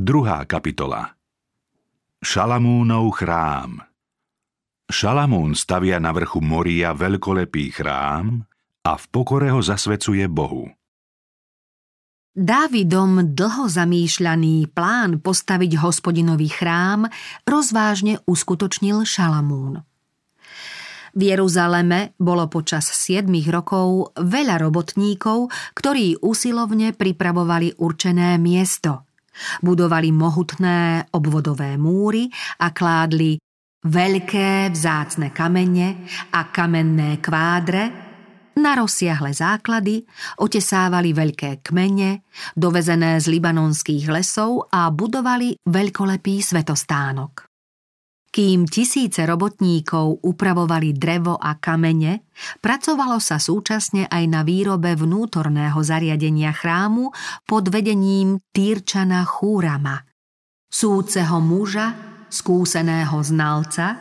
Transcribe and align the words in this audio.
Druhá 0.00 0.48
kapitola 0.48 1.12
Šalamúnov 2.24 3.20
chrám 3.20 3.84
Šalamún 4.88 5.52
stavia 5.52 6.00
na 6.00 6.16
vrchu 6.16 6.40
Moria 6.40 6.96
veľkolepý 6.96 7.68
chrám 7.68 8.40
a 8.80 8.96
v 8.96 9.04
pokore 9.12 9.52
ho 9.52 9.60
zasvecuje 9.60 10.24
Bohu. 10.24 10.72
Dávidom 12.32 13.36
dlho 13.36 13.68
zamýšľaný 13.68 14.72
plán 14.72 15.20
postaviť 15.20 15.76
hospodinový 15.76 16.48
chrám 16.48 17.04
rozvážne 17.44 18.24
uskutočnil 18.24 19.04
Šalamún. 19.04 19.84
V 21.12 21.20
Jeruzaleme 21.28 22.16
bolo 22.16 22.48
počas 22.48 22.88
7 22.88 23.28
rokov 23.52 24.16
veľa 24.16 24.64
robotníkov, 24.64 25.52
ktorí 25.76 26.24
usilovne 26.24 26.96
pripravovali 26.96 27.76
určené 27.76 28.40
miesto. 28.40 29.09
Budovali 29.64 30.12
mohutné 30.12 31.10
obvodové 31.12 31.74
múry 31.76 32.30
a 32.60 32.70
kládli 32.70 33.40
veľké 33.80 34.70
vzácne 34.70 35.32
kamene 35.32 36.04
a 36.36 36.52
kamenné 36.52 37.18
kvádre, 37.18 38.10
na 38.60 38.76
rozsiahle 38.76 39.32
základy 39.32 40.04
otesávali 40.44 41.16
veľké 41.16 41.64
kmene, 41.64 42.28
dovezené 42.52 43.16
z 43.16 43.26
libanonských 43.32 44.12
lesov 44.12 44.68
a 44.68 44.92
budovali 44.92 45.56
veľkolepý 45.64 46.44
svetostánok. 46.44 47.49
Kým 48.30 48.70
tisíce 48.70 49.26
robotníkov 49.26 50.22
upravovali 50.22 50.94
drevo 50.94 51.34
a 51.34 51.58
kamene, 51.58 52.30
pracovalo 52.62 53.18
sa 53.18 53.42
súčasne 53.42 54.06
aj 54.06 54.24
na 54.30 54.46
výrobe 54.46 54.94
vnútorného 54.94 55.82
zariadenia 55.82 56.54
chrámu 56.54 57.10
pod 57.42 57.74
vedením 57.74 58.38
Týrčana 58.54 59.26
Chúrama, 59.26 60.06
súceho 60.70 61.42
muža, 61.42 61.90
skúseného 62.30 63.18
znalca, 63.18 63.98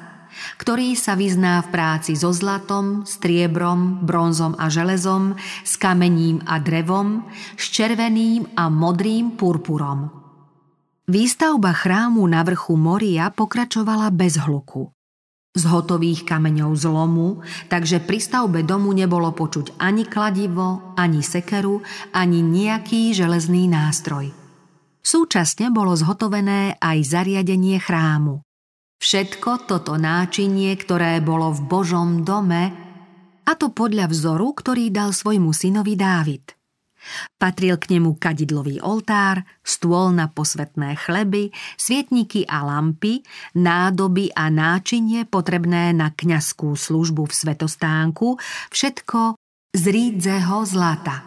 ktorý 0.62 0.94
sa 0.94 1.18
vyzná 1.18 1.66
v 1.66 1.73
práci 1.73 2.14
so 2.14 2.30
zlatom, 2.30 3.09
striebrom, 3.09 4.06
bronzom 4.06 4.53
a 4.62 4.70
železom, 4.70 5.34
s 5.66 5.73
kamením 5.81 6.46
a 6.46 6.62
drevom, 6.62 7.25
s 7.58 7.66
červeným 7.73 8.53
a 8.53 8.70
modrým 8.70 9.34
purpurom. 9.34 10.28
Výstavba 11.10 11.74
chrámu 11.74 12.22
na 12.30 12.46
vrchu 12.46 12.78
Moria 12.78 13.34
pokračovala 13.34 14.14
bez 14.14 14.38
hluku. 14.38 14.94
Z 15.58 15.66
hotových 15.66 16.22
kameňov 16.22 16.78
zlomu, 16.78 17.42
takže 17.66 17.98
pri 17.98 18.22
stavbe 18.22 18.62
domu 18.62 18.94
nebolo 18.94 19.34
počuť 19.34 19.82
ani 19.82 20.06
kladivo, 20.06 20.94
ani 20.94 21.26
sekeru, 21.26 21.82
ani 22.14 22.46
nejaký 22.46 23.18
železný 23.18 23.66
nástroj. 23.66 24.30
Súčasne 25.02 25.74
bolo 25.74 25.98
zhotovené 25.98 26.78
aj 26.78 26.98
zariadenie 27.02 27.82
chrámu. 27.82 28.46
Všetko 29.02 29.66
toto 29.66 29.98
náčinie, 29.98 30.78
ktoré 30.78 31.26
bolo 31.26 31.50
v 31.50 31.66
Božom 31.66 32.22
dome, 32.22 32.70
a 33.50 33.58
to 33.58 33.74
podľa 33.74 34.14
vzoru, 34.14 34.54
ktorý 34.54 34.94
dal 34.94 35.10
svojmu 35.10 35.58
synovi 35.58 35.98
Dávid. 35.98 36.59
Patril 37.39 37.80
k 37.80 37.95
nemu 37.97 38.19
kadidlový 38.19 38.83
oltár, 38.83 39.44
stôl 39.64 40.11
na 40.11 40.28
posvetné 40.28 41.00
chleby, 41.00 41.52
svietniky 41.80 42.44
a 42.45 42.64
lampy, 42.67 43.23
nádoby 43.56 44.31
a 44.36 44.52
náčinie 44.52 45.23
potrebné 45.23 45.95
na 45.95 46.11
kňazskú 46.11 46.75
službu 46.75 47.28
v 47.28 47.33
svetostánku, 47.33 48.36
všetko 48.72 49.39
z 49.72 49.83
rídzeho 49.88 50.66
zlata. 50.66 51.23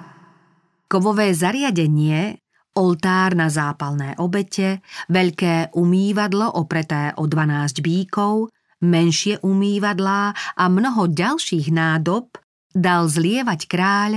Kovové 0.90 1.32
zariadenie 1.32 2.36
oltár 2.76 3.36
na 3.36 3.48
zápalné 3.48 4.16
obete, 4.20 4.80
veľké 5.08 5.72
umývadlo 5.76 6.56
opreté 6.56 7.12
o 7.16 7.28
12 7.28 7.84
bíkov, 7.84 8.52
menšie 8.82 9.38
umývadlá 9.40 10.34
a 10.58 10.64
mnoho 10.66 11.06
ďalších 11.08 11.70
nádob 11.70 12.34
dal 12.72 13.06
zlievať 13.06 13.60
kráľ 13.68 14.10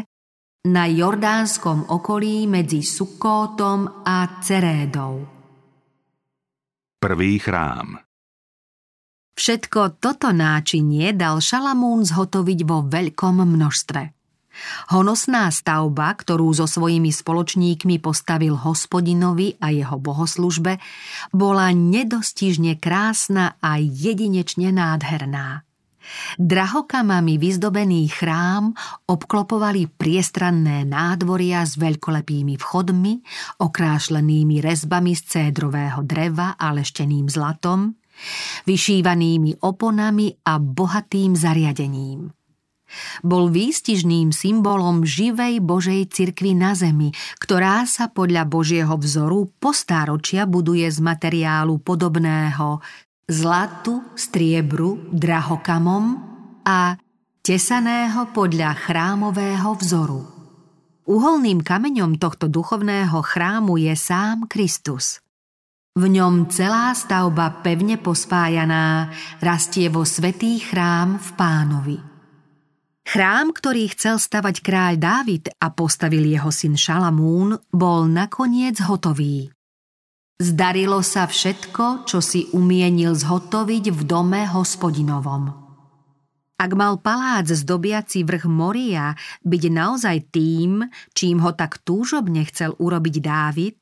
na 0.65 0.89
jordánskom 0.89 1.93
okolí 1.93 2.49
medzi 2.49 2.81
Sukótom 2.81 4.01
a 4.01 4.41
Cerédou. 4.41 5.21
Prvý 6.97 7.37
chrám 7.37 8.01
Všetko 9.35 10.01
toto 10.01 10.31
náčinie 10.31 11.11
dal 11.11 11.43
Šalamún 11.43 12.07
zhotoviť 12.07 12.59
vo 12.65 12.81
veľkom 12.87 13.43
množstve. 13.45 14.01
Honosná 14.95 15.51
stavba, 15.51 16.15
ktorú 16.15 16.55
so 16.55 16.63
svojimi 16.63 17.11
spoločníkmi 17.11 17.99
postavil 17.99 18.55
hospodinovi 18.55 19.59
a 19.59 19.75
jeho 19.75 19.99
bohoslužbe, 19.99 20.79
bola 21.35 21.75
nedostižne 21.75 22.79
krásna 22.79 23.59
a 23.59 23.75
jedinečne 23.75 24.71
nádherná. 24.71 25.67
Drahokamami 26.37 27.37
vyzdobený 27.41 28.09
chrám 28.11 28.73
obklopovali 29.09 29.89
priestranné 29.95 30.85
nádvoria 30.85 31.65
s 31.65 31.77
veľkolepými 31.79 32.55
vchodmi, 32.59 33.13
okrášlenými 33.61 34.61
rezbami 34.61 35.13
z 35.17 35.21
cédrového 35.25 36.05
dreva 36.05 36.55
a 36.55 36.71
lešteným 36.75 37.29
zlatom, 37.31 37.95
vyšívanými 38.63 39.61
oponami 39.63 40.31
a 40.47 40.57
bohatým 40.61 41.35
zariadením. 41.35 42.31
Bol 43.25 43.49
výstižným 43.49 44.29
symbolom 44.29 45.03
živej 45.03 45.59
Božej 45.59 46.05
cirkvy 46.13 46.53
na 46.53 46.77
zemi, 46.77 47.11
ktorá 47.41 47.83
sa 47.89 48.07
podľa 48.07 48.45
Božieho 48.45 48.95
vzoru 48.95 49.49
postáročia 49.57 50.45
buduje 50.45 50.85
z 50.87 51.01
materiálu 51.01 51.81
podobného 51.81 52.79
zlatu, 53.25 54.05
striebru, 54.13 55.09
drahokamom 55.09 56.05
a 56.61 56.93
tesaného 57.41 58.29
podľa 58.33 58.77
chrámového 58.77 59.73
vzoru. 59.81 60.21
Uholným 61.05 61.61
kameňom 61.61 62.17
tohto 62.17 62.49
duchovného 62.49 63.21
chrámu 63.21 63.77
je 63.77 63.93
sám 63.93 64.49
Kristus. 64.49 65.21
V 65.95 66.11
ňom 66.11 66.51
celá 66.51 66.91
stavba 66.91 67.63
pevne 67.63 67.95
pospájaná 67.95 69.13
rastie 69.39 69.87
vo 69.87 70.03
svetý 70.03 70.59
chrám 70.59 71.21
v 71.21 71.29
pánovi. 71.39 71.97
Chrám, 73.05 73.53
ktorý 73.53 73.93
chcel 73.93 74.17
stavať 74.17 74.65
kráľ 74.65 74.93
Dávid 74.97 75.53
a 75.61 75.69
postavil 75.69 76.25
jeho 76.25 76.49
syn 76.49 76.73
Šalamún, 76.73 77.53
bol 77.69 78.09
nakoniec 78.09 78.81
hotový. 78.81 79.54
Zdarilo 80.35 80.99
sa 80.99 81.31
všetko, 81.31 82.03
čo 82.03 82.19
si 82.19 82.51
umienil 82.51 83.15
zhotoviť 83.15 83.85
v 83.95 84.01
dome 84.03 84.43
hospodinovom. 84.43 85.65
Ak 86.55 86.71
mal 86.75 86.99
palác 86.99 87.47
zdobiaci 87.47 88.23
vrch 88.23 88.47
Moria 88.47 89.15
byť 89.43 89.63
naozaj 89.71 90.17
tým, 90.35 90.87
čím 91.15 91.39
ho 91.39 91.55
tak 91.55 91.83
túžobne 91.83 92.43
chcel 92.47 92.75
urobiť 92.79 93.15
Dávid, 93.19 93.79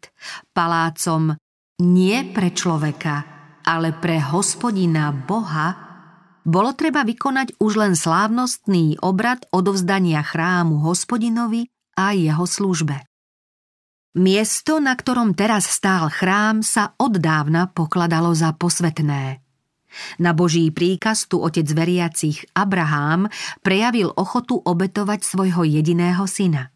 palácom 0.54 1.38
nie 1.82 2.18
pre 2.34 2.54
človeka, 2.54 3.26
ale 3.66 3.94
pre 3.94 4.22
hospodina 4.22 5.10
Boha, 5.10 5.74
bolo 6.46 6.74
treba 6.78 7.02
vykonať 7.02 7.58
už 7.58 7.82
len 7.82 7.94
slávnostný 7.98 9.02
obrad 9.02 9.42
odovzdania 9.50 10.22
chrámu 10.22 10.86
hospodinovi 10.86 11.66
a 11.98 12.14
jeho 12.14 12.46
službe. 12.46 13.13
Miesto, 14.14 14.78
na 14.78 14.94
ktorom 14.94 15.34
teraz 15.34 15.66
stál 15.66 16.06
chrám, 16.14 16.62
sa 16.62 16.94
od 17.02 17.18
dávna 17.18 17.66
pokladalo 17.74 18.30
za 18.38 18.54
posvetné. 18.54 19.42
Na 20.22 20.32
Boží 20.38 20.70
príkaz 20.70 21.26
tu 21.26 21.42
otec 21.42 21.66
veriacich 21.66 22.46
Abrahám 22.54 23.30
prejavil 23.66 24.14
ochotu 24.14 24.62
obetovať 24.62 25.26
svojho 25.26 25.66
jediného 25.66 26.30
syna. 26.30 26.70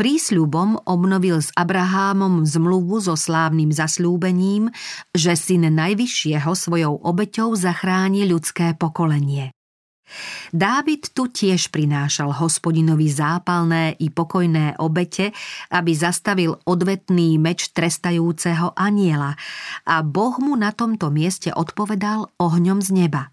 Prísľubom 0.00 0.88
obnovil 0.88 1.44
s 1.44 1.52
Abrahámom 1.52 2.48
zmluvu 2.48 3.04
so 3.04 3.20
slávnym 3.20 3.68
zasľúbením, 3.68 4.72
že 5.12 5.36
syn 5.36 5.68
Najvyššieho 5.68 6.52
svojou 6.56 7.04
obeťou 7.04 7.52
zachráni 7.52 8.24
ľudské 8.24 8.72
pokolenie. 8.72 9.52
Dávid 10.50 11.10
tu 11.14 11.30
tiež 11.30 11.70
prinášal 11.70 12.34
hospodinovi 12.34 13.06
zápalné 13.10 13.94
i 13.98 14.10
pokojné 14.10 14.78
obete, 14.82 15.30
aby 15.70 15.92
zastavil 15.94 16.58
odvetný 16.66 17.38
meč 17.38 17.70
trestajúceho 17.70 18.74
aniela 18.74 19.38
a 19.86 20.02
Boh 20.02 20.36
mu 20.42 20.58
na 20.58 20.74
tomto 20.74 21.08
mieste 21.08 21.54
odpovedal 21.54 22.30
ohňom 22.38 22.78
z 22.82 22.90
neba. 23.06 23.30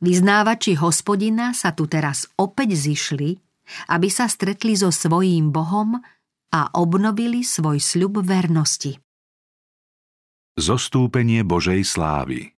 Vyznávači 0.00 0.80
hospodina 0.80 1.52
sa 1.52 1.76
tu 1.76 1.84
teraz 1.84 2.24
opäť 2.40 2.72
zišli 2.72 3.50
aby 3.90 4.08
sa 4.10 4.26
stretli 4.26 4.74
so 4.74 4.90
svojím 4.90 5.54
Bohom 5.54 5.98
a 6.50 6.60
obnovili 6.74 7.46
svoj 7.46 7.78
sľub 7.78 8.26
vernosti. 8.26 8.98
Zostúpenie 10.58 11.46
Božej 11.46 11.86
slávy 11.86 12.52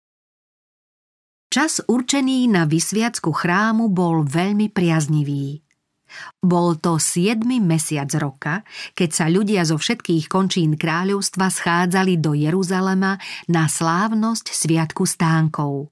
Čas 1.51 1.83
určený 1.83 2.47
na 2.47 2.63
vysviacku 2.63 3.35
chrámu 3.35 3.91
bol 3.91 4.23
veľmi 4.23 4.71
priaznivý. 4.71 5.59
Bol 6.39 6.79
to 6.79 7.03
siedmy 7.03 7.59
mesiac 7.59 8.07
roka, 8.23 8.63
keď 8.95 9.11
sa 9.11 9.27
ľudia 9.27 9.67
zo 9.67 9.75
všetkých 9.75 10.31
končín 10.31 10.79
kráľovstva 10.79 11.51
schádzali 11.51 12.23
do 12.23 12.39
Jeruzalema 12.39 13.19
na 13.51 13.67
slávnosť 13.67 14.47
Sviatku 14.55 15.03
stánkov. 15.11 15.91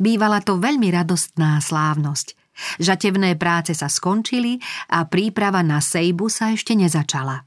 Bývala 0.00 0.40
to 0.40 0.56
veľmi 0.56 0.88
radostná 0.88 1.60
slávnosť. 1.60 2.32
Žatevné 2.80 3.36
práce 3.36 3.76
sa 3.76 3.92
skončili 3.92 4.56
a 4.88 5.04
príprava 5.04 5.60
na 5.60 5.84
sejbu 5.84 6.32
sa 6.32 6.56
ešte 6.56 6.72
nezačala. 6.72 7.44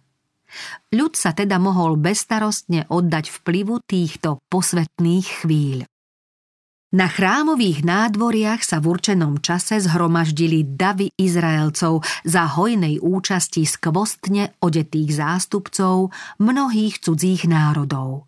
Ľud 0.94 1.18
sa 1.18 1.34
teda 1.34 1.58
mohol 1.58 1.98
bezstarostne 1.98 2.86
oddať 2.86 3.34
vplyvu 3.42 3.82
týchto 3.82 4.38
posvetných 4.46 5.28
chvíľ. 5.42 5.91
Na 6.92 7.08
chrámových 7.08 7.88
nádvoriach 7.88 8.68
sa 8.68 8.84
v 8.84 8.92
určenom 8.92 9.40
čase 9.40 9.80
zhromaždili 9.80 10.76
davy 10.76 11.08
Izraelcov 11.16 12.04
za 12.28 12.44
hojnej 12.52 13.00
účasti 13.00 13.64
skvostne 13.64 14.60
odetých 14.60 15.16
zástupcov 15.16 16.12
mnohých 16.44 17.00
cudzích 17.00 17.48
národov. 17.48 18.28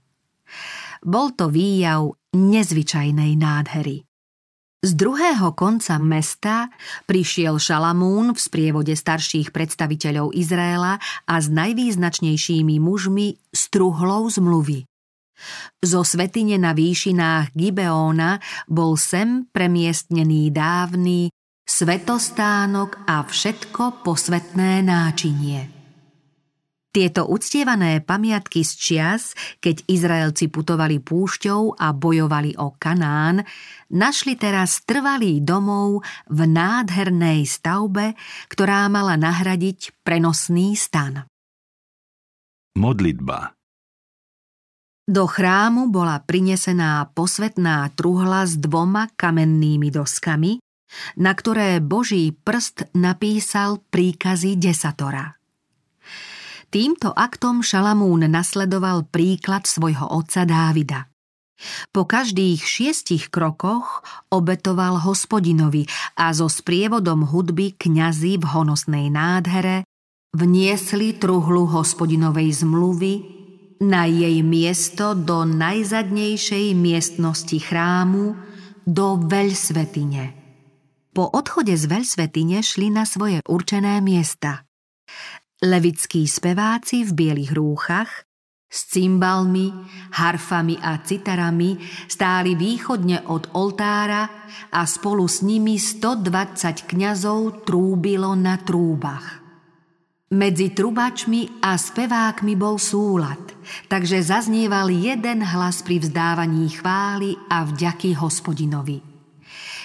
Bol 1.04 1.36
to 1.36 1.52
výjav 1.52 2.16
nezvyčajnej 2.32 3.36
nádhery. 3.36 4.08
Z 4.84 4.96
druhého 4.96 5.52
konca 5.60 6.00
mesta 6.00 6.72
prišiel 7.04 7.60
Šalamún 7.60 8.32
v 8.32 8.40
sprievode 8.40 8.96
starších 8.96 9.52
predstaviteľov 9.52 10.32
Izraela 10.32 11.04
a 11.28 11.36
s 11.36 11.52
najvýznačnejšími 11.52 12.80
mužmi 12.80 13.36
struhlou 13.52 14.32
zmluvy. 14.32 14.88
Zo 15.84 16.02
svetine 16.06 16.56
na 16.60 16.72
výšinách 16.72 17.54
Gibeóna 17.54 18.40
bol 18.70 18.96
sem 19.00 19.48
premiestnený 19.50 20.52
dávny 20.52 21.34
svetostánok 21.64 23.08
a 23.08 23.24
všetko 23.24 24.04
posvetné 24.04 24.84
náčinie. 24.84 25.84
Tieto 26.94 27.26
uctievané 27.26 28.06
pamiatky 28.06 28.62
z 28.62 28.72
čias, 28.78 29.24
keď 29.58 29.82
Izraelci 29.90 30.46
putovali 30.54 31.02
púšťou 31.02 31.82
a 31.82 31.90
bojovali 31.90 32.54
o 32.62 32.78
Kanán, 32.78 33.42
našli 33.90 34.38
teraz 34.38 34.86
trvalý 34.86 35.42
domov 35.42 36.06
v 36.30 36.40
nádhernej 36.46 37.50
stavbe, 37.50 38.14
ktorá 38.46 38.86
mala 38.94 39.18
nahradiť 39.18 40.06
prenosný 40.06 40.78
stan. 40.78 41.26
Modlitba 42.78 43.58
do 45.04 45.28
chrámu 45.28 45.92
bola 45.92 46.24
prinesená 46.24 47.12
posvetná 47.12 47.92
truhla 47.92 48.48
s 48.48 48.56
dvoma 48.56 49.12
kamennými 49.20 49.92
doskami, 49.92 50.64
na 51.20 51.32
ktoré 51.36 51.84
Boží 51.84 52.32
prst 52.32 52.94
napísal 52.96 53.82
príkazy 53.92 54.56
desatora. 54.56 55.36
Týmto 56.74 57.14
aktom 57.14 57.62
Šalamún 57.62 58.26
nasledoval 58.26 59.06
príklad 59.06 59.70
svojho 59.70 60.10
otca 60.10 60.42
Dávida. 60.42 61.06
Po 61.94 62.04
každých 62.10 62.60
šiestich 62.66 63.30
krokoch 63.30 64.02
obetoval 64.34 64.98
hospodinovi 65.00 65.86
a 66.18 66.34
so 66.34 66.50
sprievodom 66.50 67.30
hudby 67.30 67.78
kňazi 67.78 68.42
v 68.42 68.46
honosnej 68.58 69.14
nádhere 69.14 69.86
vniesli 70.34 71.14
truhlu 71.14 71.70
hospodinovej 71.70 72.66
zmluvy 72.66 73.43
na 73.84 74.08
jej 74.08 74.40
miesto 74.42 75.12
do 75.14 75.44
najzadnejšej 75.44 76.72
miestnosti 76.74 77.60
chrámu, 77.60 78.34
do 78.88 79.20
veľsvetine. 79.20 80.34
Po 81.14 81.30
odchode 81.30 81.76
z 81.78 81.86
veľsvetine 81.86 82.64
šli 82.64 82.90
na 82.90 83.06
svoje 83.06 83.44
určené 83.46 84.02
miesta. 84.02 84.66
Levickí 85.62 86.26
speváci 86.26 87.06
v 87.06 87.12
bielých 87.14 87.52
rúchach 87.54 88.12
s 88.74 88.90
cymbalmi, 88.90 89.70
harfami 90.18 90.82
a 90.82 90.98
citarami 91.06 91.78
stáli 92.10 92.58
východne 92.58 93.30
od 93.30 93.54
oltára 93.54 94.50
a 94.74 94.82
spolu 94.90 95.30
s 95.30 95.46
nimi 95.46 95.78
120 95.78 96.90
kňazov 96.90 97.70
trúbilo 97.70 98.34
na 98.34 98.58
trúbach. 98.58 99.43
Medzi 100.34 100.74
trubačmi 100.74 101.62
a 101.62 101.78
spevákmi 101.78 102.58
bol 102.58 102.82
súlad, 102.82 103.54
takže 103.86 104.18
zaznieval 104.18 104.90
jeden 104.90 105.46
hlas 105.46 105.86
pri 105.86 106.02
vzdávaní 106.02 106.74
chvály 106.74 107.38
a 107.54 107.62
vďaky 107.62 108.18
hospodinovi. 108.18 108.98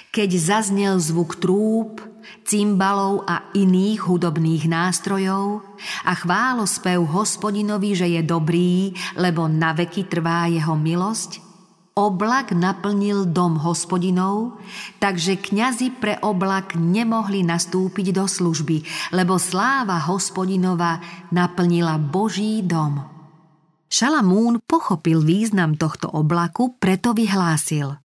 Keď 0.09 0.31
zaznel 0.41 0.97
zvuk 1.05 1.37
trúb, 1.37 2.01
cymbalov 2.49 3.29
a 3.29 3.53
iných 3.53 4.09
hudobných 4.09 4.65
nástrojov 4.73 5.69
a 6.09 6.17
chválospev 6.17 6.97
hospodinovi, 6.97 7.93
že 7.93 8.09
je 8.09 8.25
dobrý, 8.25 8.97
lebo 9.21 9.53
na 9.53 9.77
veky 9.77 10.09
trvá 10.09 10.49
jeho 10.49 10.73
milosť, 10.73 11.45
Oblak 11.99 12.55
naplnil 12.55 13.27
dom 13.27 13.59
hospodinov, 13.59 14.55
takže 15.03 15.35
kňazi 15.35 15.99
pre 15.99 16.15
oblak 16.23 16.79
nemohli 16.79 17.43
nastúpiť 17.43 18.15
do 18.15 18.23
služby, 18.31 18.87
lebo 19.11 19.35
sláva 19.35 19.99
hospodinova 20.07 21.03
naplnila 21.35 21.99
Boží 21.99 22.63
dom. 22.63 23.03
Šalamún 23.91 24.63
pochopil 24.63 25.27
význam 25.27 25.75
tohto 25.75 26.07
oblaku, 26.15 26.79
preto 26.79 27.19
vyhlásil. 27.19 27.99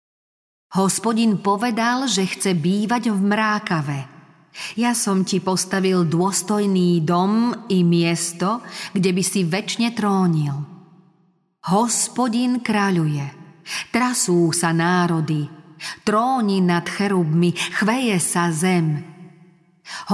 Hospodin 0.79 1.43
povedal, 1.43 2.07
že 2.07 2.31
chce 2.31 2.55
bývať 2.55 3.11
v 3.11 3.19
mrákave. 3.19 3.99
Ja 4.79 4.95
som 4.95 5.27
ti 5.27 5.43
postavil 5.43 6.07
dôstojný 6.07 7.03
dom 7.03 7.67
i 7.67 7.83
miesto, 7.83 8.63
kde 8.95 9.11
by 9.11 9.23
si 9.27 9.43
väčšine 9.43 9.99
trónil. 9.99 10.55
Hospodin 11.67 12.63
kráľuje– 12.63 13.35
Trasú 13.95 14.51
sa 14.51 14.75
národy, 14.75 15.47
tróni 16.03 16.61
nad 16.61 16.87
cherubmi, 16.87 17.55
chveje 17.55 18.19
sa 18.19 18.51
zem. 18.51 19.03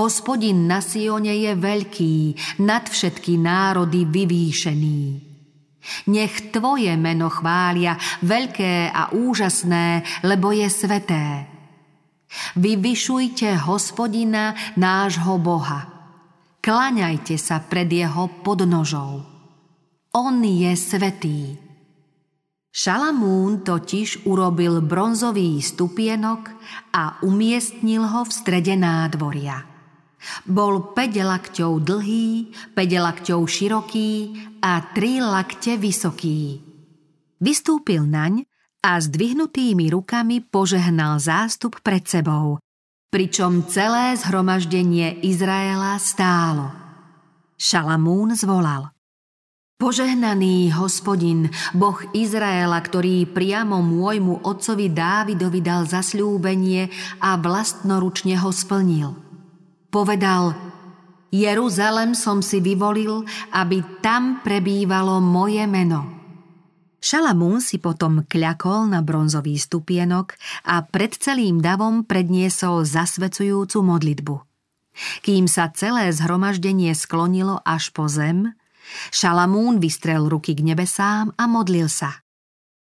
Hospodin 0.00 0.64
na 0.64 0.80
Sione 0.80 1.36
je 1.36 1.52
veľký, 1.52 2.16
nad 2.64 2.88
všetky 2.88 3.36
národy 3.36 4.08
vyvýšený. 4.08 5.02
Nech 6.10 6.50
Tvoje 6.50 6.96
meno 6.98 7.30
chvália, 7.30 7.94
veľké 8.24 8.90
a 8.90 9.14
úžasné, 9.14 10.02
lebo 10.26 10.50
je 10.50 10.66
sveté. 10.66 11.46
Vyvyšujte 12.58 13.68
hospodina, 13.68 14.56
nášho 14.74 15.38
Boha. 15.38 15.86
Klaňajte 16.58 17.38
sa 17.38 17.62
pred 17.62 17.86
jeho 17.86 18.26
podnožou. 18.42 19.22
On 20.10 20.36
je 20.42 20.72
svetý. 20.74 21.65
Šalamún 22.76 23.64
totiž 23.64 24.28
urobil 24.28 24.84
bronzový 24.84 25.64
stupienok 25.64 26.52
a 26.92 27.16
umiestnil 27.24 28.04
ho 28.04 28.20
v 28.28 28.30
strede 28.36 28.76
nádvoria. 28.76 29.64
Bol 30.44 30.92
5 30.92 31.16
lakťov 31.16 31.72
dlhý, 31.80 32.52
5 32.76 32.76
lakťov 32.76 33.40
široký 33.48 34.12
a 34.60 34.92
3 34.92 35.24
lakte 35.24 35.80
vysoký. 35.80 36.60
Vystúpil 37.40 38.04
naň 38.04 38.44
a 38.84 39.00
s 39.00 39.08
dvihnutými 39.08 39.88
rukami 39.96 40.44
požehnal 40.44 41.16
zástup 41.16 41.80
pred 41.80 42.04
sebou, 42.04 42.60
pričom 43.08 43.64
celé 43.72 44.20
zhromaždenie 44.20 45.24
Izraela 45.24 45.96
stálo. 45.96 46.76
Šalamún 47.56 48.36
zvolal– 48.36 48.92
Požehnaný 49.76 50.72
hospodin, 50.72 51.52
Boh 51.76 52.00
Izraela, 52.16 52.80
ktorý 52.80 53.28
priamo 53.28 53.84
môjmu 53.84 54.40
otcovi 54.40 54.88
Dávidovi 54.88 55.60
dal 55.60 55.84
zasľúbenie 55.84 56.88
a 57.20 57.36
vlastnoručne 57.36 58.40
ho 58.40 58.48
splnil. 58.48 59.12
Povedal, 59.92 60.56
Jeruzalem 61.28 62.16
som 62.16 62.40
si 62.40 62.64
vyvolil, 62.64 63.28
aby 63.52 64.00
tam 64.00 64.40
prebývalo 64.40 65.20
moje 65.20 65.68
meno. 65.68 66.08
Šalamún 66.96 67.60
si 67.60 67.76
potom 67.76 68.24
kľakol 68.24 68.88
na 68.88 69.04
bronzový 69.04 69.60
stupienok 69.60 70.40
a 70.72 70.88
pred 70.88 71.12
celým 71.20 71.60
davom 71.60 72.08
predniesol 72.08 72.88
zasvecujúcu 72.88 73.84
modlitbu. 73.84 74.40
Kým 75.20 75.44
sa 75.44 75.68
celé 75.68 76.08
zhromaždenie 76.16 76.96
sklonilo 76.96 77.60
až 77.60 77.92
po 77.92 78.08
zem, 78.08 78.56
Šalamún 79.10 79.78
vystrel 79.82 80.26
ruky 80.26 80.54
k 80.54 80.62
nebesám 80.62 81.34
a 81.34 81.44
modlil 81.46 81.90
sa. 81.90 82.22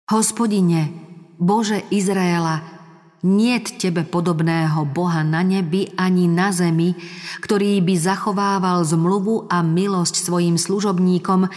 Hospodine, 0.10 0.90
Bože 1.38 1.86
Izraela, 1.94 2.80
niet 3.24 3.76
tebe 3.78 4.08
podobného 4.08 4.88
Boha 4.88 5.28
na 5.28 5.44
nebi 5.44 5.92
ani 6.00 6.32
na 6.32 6.56
zemi, 6.56 6.96
ktorý 7.44 7.84
by 7.84 7.96
zachovával 8.00 8.84
zmluvu 8.88 9.52
a 9.52 9.60
milosť 9.60 10.16
svojim 10.24 10.56
služobníkom, 10.56 11.52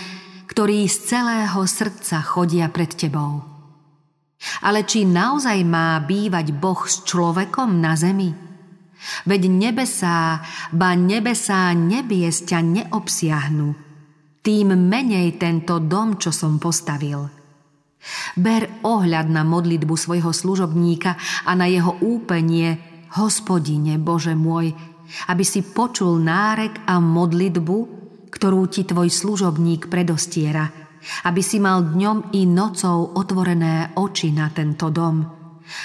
ktorí 0.50 0.90
z 0.90 0.96
celého 1.16 1.62
srdca 1.64 2.18
chodia 2.20 2.66
pred 2.68 2.90
tebou. 2.92 3.46
Ale 4.66 4.82
či 4.82 5.06
naozaj 5.06 5.62
má 5.62 6.02
bývať 6.02 6.50
Boh 6.50 6.82
s 6.82 7.06
človekom 7.06 7.78
na 7.78 7.94
zemi? 7.94 8.34
Veď 9.26 9.50
nebesá, 9.50 10.42
ba 10.74 10.94
nebesá 10.98 11.70
nebies 11.74 12.42
ťa 12.42 12.58
neobsiahnu. 12.62 13.91
Tým 14.42 14.74
menej 14.74 15.38
tento 15.38 15.78
dom, 15.78 16.18
čo 16.18 16.34
som 16.34 16.58
postavil. 16.58 17.22
Ber 18.34 18.82
ohľad 18.82 19.30
na 19.30 19.46
modlitbu 19.46 19.94
svojho 19.94 20.34
služobníka 20.34 21.14
a 21.46 21.54
na 21.54 21.70
jeho 21.70 22.02
úplnie, 22.02 22.74
hospodine 23.14 24.02
Bože 24.02 24.34
môj, 24.34 24.74
aby 25.30 25.44
si 25.46 25.62
počul 25.62 26.18
nárek 26.18 26.82
a 26.90 26.98
modlitbu, 26.98 27.78
ktorú 28.34 28.66
ti 28.66 28.82
tvoj 28.82 29.06
služobník 29.06 29.86
predostiera, 29.86 30.66
aby 31.30 31.38
si 31.38 31.62
mal 31.62 31.94
dňom 31.94 32.34
i 32.34 32.42
nocou 32.42 33.14
otvorené 33.14 33.94
oči 33.94 34.34
na 34.34 34.50
tento 34.50 34.90
dom, 34.90 35.22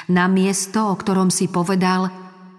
na 0.10 0.26
miesto, 0.26 0.90
o 0.90 0.96
ktorom 0.98 1.30
si 1.30 1.52
povedal, 1.54 2.10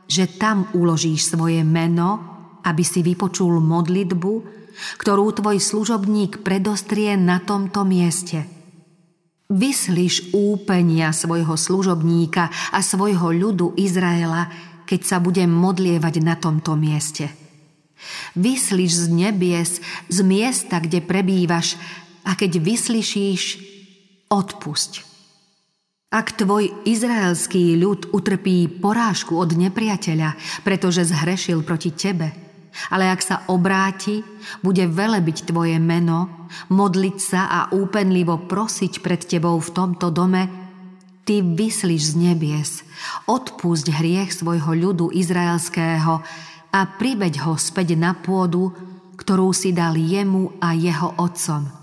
že 0.07 0.39
tam 0.39 0.71
uložíš 0.79 1.35
svoje 1.35 1.67
meno, 1.67 2.23
aby 2.63 2.87
si 2.87 3.03
vypočul 3.03 3.59
modlitbu, 3.59 4.58
ktorú 4.99 5.33
tvoj 5.35 5.59
služobník 5.59 6.43
predostrie 6.47 7.19
na 7.19 7.43
tomto 7.43 7.83
mieste. 7.83 8.47
Vyslíš 9.49 10.37
úpenia 10.37 11.09
svojho 11.17 11.57
služobníka 11.57 12.53
a 12.69 12.79
svojho 12.85 13.33
ľudu 13.33 13.81
Izraela, 13.81 14.53
keď 14.85 15.01
sa 15.05 15.17
budem 15.21 15.49
modlievať 15.49 16.15
na 16.21 16.37
tomto 16.37 16.77
mieste. 16.77 17.33
Vyslíš 18.37 19.05
z 19.05 19.07
nebies, 19.09 19.81
z 20.07 20.19
miesta, 20.21 20.79
kde 20.79 21.01
prebývaš, 21.01 21.81
a 22.29 22.37
keď 22.37 22.61
vyslyšíš, 22.61 23.43
odpusť. 24.29 25.09
Ak 26.09 26.41
tvoj 26.41 26.89
izraelský 26.89 27.77
ľud 27.77 28.17
utrpí 28.17 28.69
porážku 28.81 29.37
od 29.37 29.53
nepriateľa, 29.53 30.61
pretože 30.65 31.05
zhrešil 31.05 31.61
proti 31.65 31.93
tebe, 31.93 32.48
ale 32.89 33.11
ak 33.11 33.21
sa 33.21 33.37
obráti, 33.49 34.23
bude 34.61 34.85
velebiť 34.87 35.49
tvoje 35.49 35.77
meno, 35.83 36.49
modliť 36.73 37.17
sa 37.19 37.43
a 37.49 37.61
úpenlivo 37.75 38.49
prosiť 38.49 39.05
pred 39.05 39.21
tebou 39.25 39.61
v 39.61 39.71
tomto 39.73 40.09
dome, 40.09 40.49
ty 41.29 41.45
vyslíš 41.45 42.13
z 42.13 42.33
nebies, 42.33 42.71
odpúšť 43.29 43.93
hriech 43.93 44.33
svojho 44.33 44.73
ľudu 44.73 45.13
izraelského 45.13 46.25
a 46.73 46.81
pribeď 46.97 47.45
ho 47.45 47.57
späť 47.61 47.97
na 47.97 48.17
pôdu, 48.17 48.73
ktorú 49.21 49.53
si 49.53 49.75
dal 49.75 49.99
jemu 49.99 50.57
a 50.63 50.73
jeho 50.73 51.13
otcom– 51.21 51.69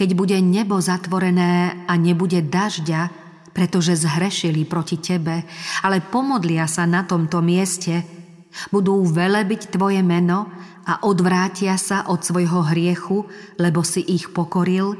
keď 0.00 0.16
bude 0.16 0.40
nebo 0.40 0.80
zatvorené 0.80 1.84
a 1.84 1.92
nebude 2.00 2.40
dažďa, 2.40 3.12
pretože 3.52 4.00
zhrešili 4.00 4.64
proti 4.64 4.96
tebe, 4.96 5.44
ale 5.84 6.00
pomodlia 6.00 6.64
sa 6.64 6.88
na 6.88 7.04
tomto 7.04 7.44
mieste, 7.44 8.00
budú 8.74 9.02
velebiť 9.06 9.74
tvoje 9.74 10.02
meno 10.02 10.50
a 10.86 11.06
odvrátia 11.06 11.76
sa 11.76 12.08
od 12.08 12.24
svojho 12.24 12.66
hriechu, 12.72 13.28
lebo 13.60 13.84
si 13.86 14.02
ich 14.02 14.32
pokoril, 14.32 14.96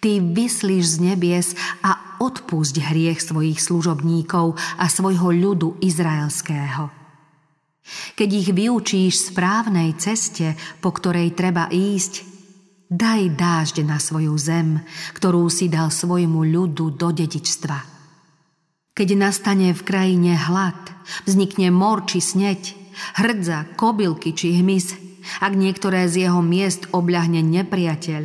ty 0.00 0.22
vyslíš 0.22 0.96
z 0.96 0.96
nebies 1.12 1.48
a 1.84 2.16
odpúšť 2.22 2.80
hriech 2.80 3.20
svojich 3.20 3.60
služobníkov 3.60 4.56
a 4.80 4.84
svojho 4.88 5.32
ľudu 5.34 5.82
izraelského. 5.84 6.88
Keď 8.18 8.28
ich 8.34 8.48
vyučíš 8.50 9.30
správnej 9.30 9.94
ceste, 10.00 10.58
po 10.82 10.90
ktorej 10.90 11.36
treba 11.36 11.70
ísť, 11.70 12.36
Daj 12.86 13.34
dážď 13.34 13.82
na 13.82 13.98
svoju 13.98 14.38
zem, 14.38 14.78
ktorú 15.18 15.50
si 15.50 15.66
dal 15.66 15.90
svojmu 15.90 16.46
ľudu 16.46 16.94
do 16.94 17.10
dedičstva. 17.10 17.95
Keď 18.96 19.08
nastane 19.12 19.76
v 19.76 19.82
krajine 19.84 20.32
hlad, 20.40 20.80
vznikne 21.28 21.68
mor 21.68 22.08
či 22.08 22.24
sneď, 22.24 22.72
hrdza, 23.20 23.68
kobylky 23.76 24.32
či 24.32 24.56
hmyz, 24.56 24.96
ak 25.44 25.52
niektoré 25.52 26.08
z 26.08 26.24
jeho 26.24 26.40
miest 26.40 26.88
obľahne 26.96 27.44
nepriateľ, 27.44 28.22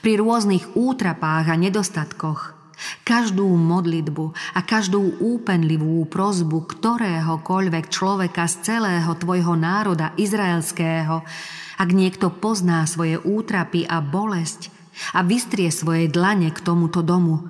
pri 0.00 0.12
rôznych 0.16 0.72
útrapách 0.72 1.52
a 1.52 1.56
nedostatkoch, 1.60 2.56
každú 3.04 3.44
modlitbu 3.44 4.56
a 4.56 4.60
každú 4.64 5.20
úpenlivú 5.20 6.08
prozbu 6.08 6.64
ktoréhokoľvek 6.64 7.84
človeka 7.92 8.48
z 8.48 8.54
celého 8.72 9.12
tvojho 9.20 9.52
národa 9.52 10.16
izraelského 10.16 11.24
ak 11.76 11.92
niekto 11.92 12.32
pozná 12.32 12.88
svoje 12.88 13.20
útrapy 13.20 13.84
a 13.84 14.00
bolesť 14.00 14.72
a 15.12 15.20
vystrie 15.20 15.68
svoje 15.68 16.08
dlane 16.08 16.48
k 16.48 16.58
tomuto 16.64 17.04
domu, 17.04 17.44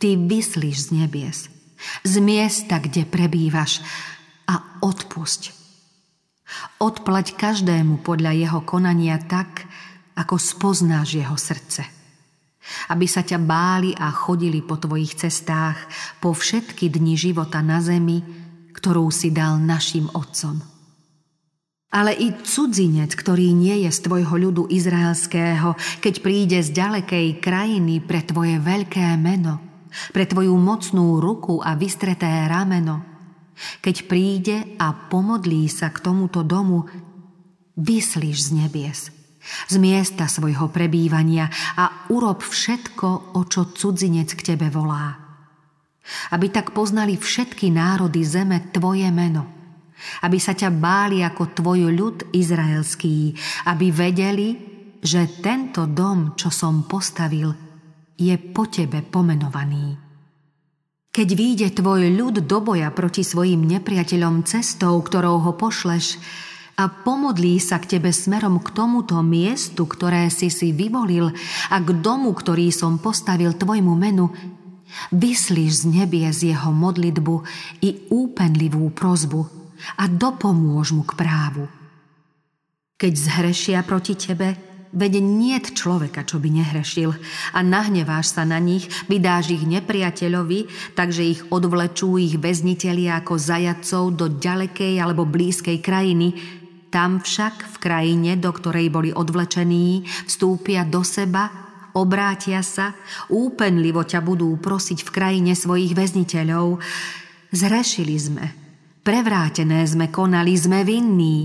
ty 0.00 0.16
vyslíš 0.16 0.88
z 0.88 1.04
nebies, 1.04 1.51
z 2.02 2.14
miesta, 2.22 2.78
kde 2.78 3.06
prebývaš 3.08 3.82
a 4.48 4.80
odpusť. 4.82 5.54
Odplať 6.82 7.38
každému 7.38 8.04
podľa 8.04 8.32
jeho 8.36 8.60
konania 8.62 9.16
tak, 9.22 9.64
ako 10.18 10.36
spoznáš 10.36 11.16
jeho 11.16 11.36
srdce. 11.38 11.88
Aby 12.92 13.08
sa 13.08 13.24
ťa 13.24 13.40
báli 13.42 13.90
a 13.96 14.12
chodili 14.12 14.62
po 14.62 14.78
tvojich 14.78 15.16
cestách 15.18 15.78
po 16.22 16.36
všetky 16.36 16.92
dni 16.92 17.16
života 17.16 17.64
na 17.64 17.80
zemi, 17.82 18.22
ktorú 18.76 19.08
si 19.08 19.32
dal 19.32 19.58
našim 19.58 20.06
otcom 20.12 20.72
ale 21.92 22.16
i 22.16 22.32
cudzinec, 22.32 23.12
ktorý 23.12 23.52
nie 23.52 23.84
je 23.84 23.90
z 23.92 24.00
tvojho 24.08 24.32
ľudu 24.32 24.72
izraelského, 24.72 25.76
keď 26.00 26.14
príde 26.24 26.58
z 26.64 26.72
ďalekej 26.72 27.36
krajiny 27.44 28.00
pre 28.00 28.24
tvoje 28.24 28.56
veľké 28.56 29.12
meno, 29.20 29.60
pre 30.12 30.24
tvoju 30.24 30.54
mocnú 30.56 31.20
ruku 31.20 31.60
a 31.60 31.76
vystreté 31.76 32.48
rameno, 32.48 33.04
keď 33.84 33.96
príde 34.08 34.56
a 34.80 34.92
pomodlí 34.92 35.68
sa 35.68 35.92
k 35.92 36.00
tomuto 36.00 36.42
domu, 36.42 36.88
vyslíš 37.76 38.48
z 38.48 38.50
nebies, 38.56 39.00
z 39.68 39.74
miesta 39.76 40.26
svojho 40.28 40.72
prebývania 40.72 41.52
a 41.76 42.08
urob 42.10 42.42
všetko, 42.42 43.36
o 43.36 43.40
čo 43.46 43.72
cudzinec 43.72 44.32
k 44.34 44.54
tebe 44.54 44.72
volá. 44.72 45.18
Aby 46.34 46.50
tak 46.50 46.74
poznali 46.74 47.14
všetky 47.14 47.70
národy 47.70 48.26
zeme 48.26 48.72
tvoje 48.74 49.06
meno– 49.12 49.46
aby 50.22 50.38
sa 50.38 50.54
ťa 50.54 50.70
báli 50.74 51.22
ako 51.22 51.54
tvoj 51.54 51.80
ľud 51.94 52.16
izraelský, 52.34 53.34
aby 53.70 53.86
vedeli, 53.94 54.48
že 55.02 55.42
tento 55.42 55.86
dom, 55.86 56.34
čo 56.38 56.50
som 56.50 56.86
postavil, 56.86 57.50
je 58.30 58.34
po 58.38 58.70
tebe 58.70 59.02
pomenovaný. 59.02 59.98
Keď 61.12 61.28
vyjde 61.34 61.68
tvoj 61.76 62.08
ľud 62.14 62.46
do 62.46 62.58
boja 62.64 62.88
proti 62.94 63.20
svojim 63.20 63.66
nepriateľom 63.68 64.46
cestou, 64.48 64.96
ktorou 65.02 65.42
ho 65.44 65.52
pošleš, 65.58 66.16
a 66.80 66.88
pomodlí 66.88 67.60
sa 67.60 67.76
k 67.76 67.98
tebe 67.98 68.08
smerom 68.08 68.56
k 68.56 68.72
tomuto 68.72 69.20
miestu, 69.20 69.84
ktoré 69.84 70.32
si 70.32 70.48
si 70.48 70.72
vyvolil 70.72 71.28
a 71.68 71.76
k 71.76 71.88
domu, 72.00 72.32
ktorý 72.32 72.72
som 72.72 72.96
postavil 72.96 73.52
tvojmu 73.52 73.92
menu, 73.92 74.32
vyslíš 75.12 75.84
z 75.84 76.00
nebie 76.00 76.24
z 76.32 76.56
jeho 76.56 76.72
modlitbu 76.72 77.34
i 77.84 78.08
úpenlivú 78.08 78.88
prozbu– 78.88 79.44
a 79.98 80.04
dopomôž 80.06 80.94
mu 80.94 81.02
k 81.02 81.16
právu. 81.18 81.66
Keď 82.98 83.12
zhrešia 83.12 83.80
proti 83.82 84.14
tebe, 84.14 84.54
veď 84.92 85.12
niet 85.24 85.66
človeka, 85.72 86.22
čo 86.28 86.36
by 86.36 86.48
nehrešil 86.52 87.16
a 87.56 87.58
nahneváš 87.64 88.36
sa 88.36 88.44
na 88.44 88.60
nich, 88.60 88.88
vydáš 89.08 89.56
ich 89.56 89.64
nepriateľovi, 89.64 90.92
takže 90.92 91.22
ich 91.24 91.40
odvlečú 91.48 92.20
ich 92.20 92.36
väzniteľi 92.36 93.24
ako 93.24 93.34
zajacov 93.40 94.04
do 94.12 94.26
ďalekej 94.36 95.00
alebo 95.00 95.24
blízkej 95.24 95.80
krajiny, 95.80 96.36
tam 96.92 97.24
však 97.24 97.72
v 97.72 97.76
krajine, 97.80 98.36
do 98.36 98.52
ktorej 98.52 98.92
boli 98.92 99.10
odvlečení, 99.16 100.04
vstúpia 100.28 100.84
do 100.84 101.00
seba, 101.00 101.48
obrátia 101.96 102.60
sa, 102.60 102.92
úpenlivo 103.32 104.04
ťa 104.04 104.20
budú 104.20 104.52
prosiť 104.60 105.00
v 105.00 105.10
krajine 105.10 105.52
svojich 105.56 105.96
väzniteľov. 105.96 106.84
Zhrešili 107.48 108.16
sme, 108.20 108.44
Prevrátené 109.02 109.82
sme 109.82 110.14
konali, 110.14 110.54
sme 110.54 110.86
vinní. 110.86 111.38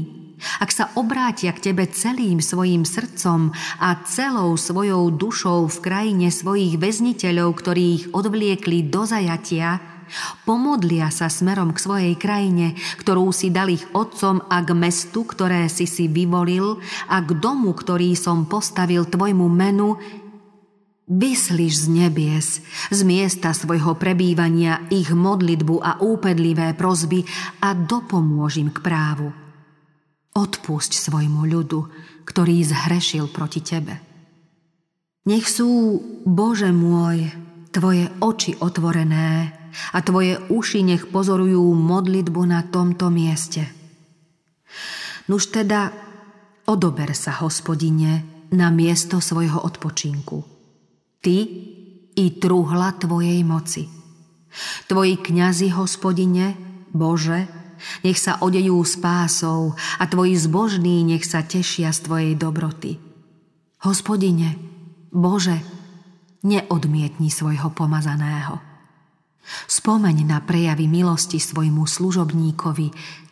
Ak 0.62 0.70
sa 0.70 0.94
obrátia 0.94 1.50
k 1.50 1.72
tebe 1.72 1.90
celým 1.90 2.38
svojim 2.38 2.86
srdcom 2.86 3.50
a 3.82 3.90
celou 4.06 4.54
svojou 4.54 5.10
dušou 5.10 5.66
v 5.66 5.78
krajine 5.82 6.30
svojich 6.30 6.78
väzniteľov, 6.78 7.58
ktorí 7.58 7.86
ich 7.98 8.06
odvliekli 8.14 8.86
do 8.86 9.02
zajatia, 9.10 9.82
pomodlia 10.46 11.10
sa 11.10 11.28
smerom 11.28 11.74
k 11.74 11.82
svojej 11.82 12.16
krajine, 12.16 12.78
ktorú 13.02 13.34
si 13.34 13.50
dal 13.50 13.74
ich 13.74 13.84
otcom 13.98 14.46
a 14.46 14.62
k 14.62 14.78
mestu, 14.78 15.26
ktoré 15.26 15.66
si 15.74 15.90
si 15.90 16.06
vyvolil 16.06 16.78
a 17.10 17.18
k 17.26 17.34
domu, 17.38 17.74
ktorý 17.74 18.14
som 18.14 18.46
postavil 18.46 19.10
tvojmu 19.10 19.48
menu, 19.50 19.98
Vyslíš 21.08 21.88
z 21.88 22.04
nebies, 22.04 22.60
z 22.92 23.00
miesta 23.08 23.56
svojho 23.56 23.96
prebývania 23.96 24.92
ich 24.92 25.08
modlitbu 25.08 25.80
a 25.80 26.04
úpedlivé 26.04 26.76
prozby 26.76 27.24
a 27.64 27.72
dopomôžim 27.72 28.76
k 28.76 28.84
právu. 28.84 29.47
Odpusť 30.38 30.94
svojmu 30.94 31.50
ľudu, 31.50 31.80
ktorý 32.30 32.62
zhrešil 32.62 33.26
proti 33.34 33.66
tebe. 33.66 33.98
Nech 35.26 35.50
sú, 35.50 35.98
Bože 36.30 36.70
môj, 36.70 37.34
tvoje 37.74 38.06
oči 38.22 38.54
otvorené 38.62 39.52
a 39.92 39.98
tvoje 40.06 40.38
uši 40.48 40.86
nech 40.86 41.10
pozorujú 41.10 41.74
modlitbu 41.74 42.42
na 42.46 42.62
tomto 42.64 43.10
mieste. 43.10 43.66
Nuž 45.28 45.50
teda 45.52 45.92
odober 46.70 47.12
sa, 47.18 47.36
hospodine, 47.44 48.24
na 48.54 48.72
miesto 48.72 49.20
svojho 49.20 49.60
odpočinku. 49.60 50.46
Ty 51.20 51.38
i 52.16 52.26
truhla 52.40 52.96
tvojej 52.96 53.44
moci. 53.44 53.92
Tvoji 54.88 55.20
kňazi, 55.20 55.76
hospodine, 55.76 56.56
Bože, 56.96 57.46
nech 58.02 58.18
sa 58.18 58.40
odejú 58.44 58.82
spásou 58.84 59.74
a 59.98 60.04
tvoji 60.06 60.38
zbožní 60.38 61.04
nech 61.08 61.26
sa 61.26 61.44
tešia 61.44 61.94
z 61.94 62.00
tvojej 62.06 62.34
dobroty. 62.38 62.98
Hospodine, 63.86 64.58
Bože, 65.14 65.62
neodmietni 66.44 67.30
svojho 67.30 67.74
pomazaného. 67.74 68.60
Spomeň 69.48 70.28
na 70.28 70.44
prejavy 70.44 70.92
milosti 70.92 71.40
svojmu 71.40 71.88
služobníkovi 71.88 72.88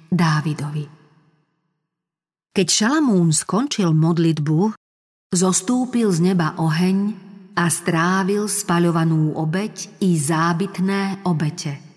Dávidovi. 0.07 0.85
Keď 2.55 2.67
Šalamún 2.71 3.35
skončil 3.35 3.91
modlitbu, 3.91 4.79
zostúpil 5.35 6.07
z 6.15 6.31
neba 6.31 6.55
oheň 6.55 7.11
a 7.55 7.67
strávil 7.67 8.47
spaľovanú 8.47 9.35
obeď 9.35 10.03
i 10.03 10.15
zábytné 10.15 11.27
obete. 11.27 11.94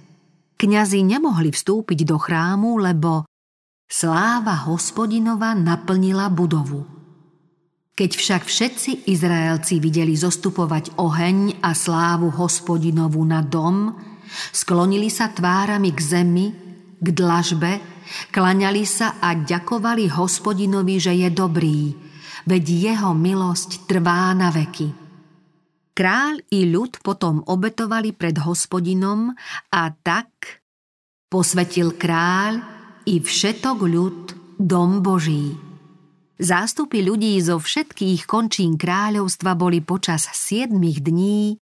Kňazi 0.58 1.06
nemohli 1.06 1.54
vstúpiť 1.54 2.02
do 2.02 2.18
chrámu, 2.18 2.82
lebo 2.82 3.22
sláva 3.86 4.66
hospodinova 4.66 5.54
naplnila 5.54 6.26
budovu. 6.34 6.82
Keď 7.94 8.10
však 8.14 8.42
všetci 8.42 8.90
Izraelci 9.06 9.78
videli 9.78 10.18
zostupovať 10.18 10.98
oheň 10.98 11.62
a 11.62 11.74
slávu 11.78 12.34
hospodinovu 12.34 13.22
na 13.22 13.38
dom, 13.38 13.94
sklonili 14.50 15.06
sa 15.10 15.30
tvárami 15.30 15.94
k 15.94 16.00
zemi, 16.02 16.46
k 16.98 17.06
dlažbe, 17.06 17.78
klaňali 18.34 18.82
sa 18.82 19.22
a 19.22 19.38
ďakovali 19.38 20.10
hospodinovi, 20.10 20.98
že 20.98 21.14
je 21.22 21.28
dobrý, 21.30 21.94
veď 22.50 22.64
jeho 22.66 23.14
milosť 23.14 23.86
trvá 23.86 24.34
na 24.34 24.50
veky. 24.50 25.07
Kráľ 25.98 26.46
i 26.54 26.62
ľud 26.70 27.02
potom 27.02 27.42
obetovali 27.42 28.14
pred 28.14 28.38
hospodinom 28.38 29.34
a 29.74 29.82
tak 29.90 30.62
posvetil 31.26 31.98
kráľ 31.98 32.62
i 33.02 33.18
všetok 33.18 33.78
ľud 33.82 34.18
dom 34.62 35.02
Boží. 35.02 35.58
Zástupy 36.38 37.02
ľudí 37.02 37.34
zo 37.42 37.58
všetkých 37.58 38.30
končín 38.30 38.78
kráľovstva 38.78 39.58
boli 39.58 39.82
počas 39.82 40.30
siedmých 40.30 41.02
dní 41.02 41.58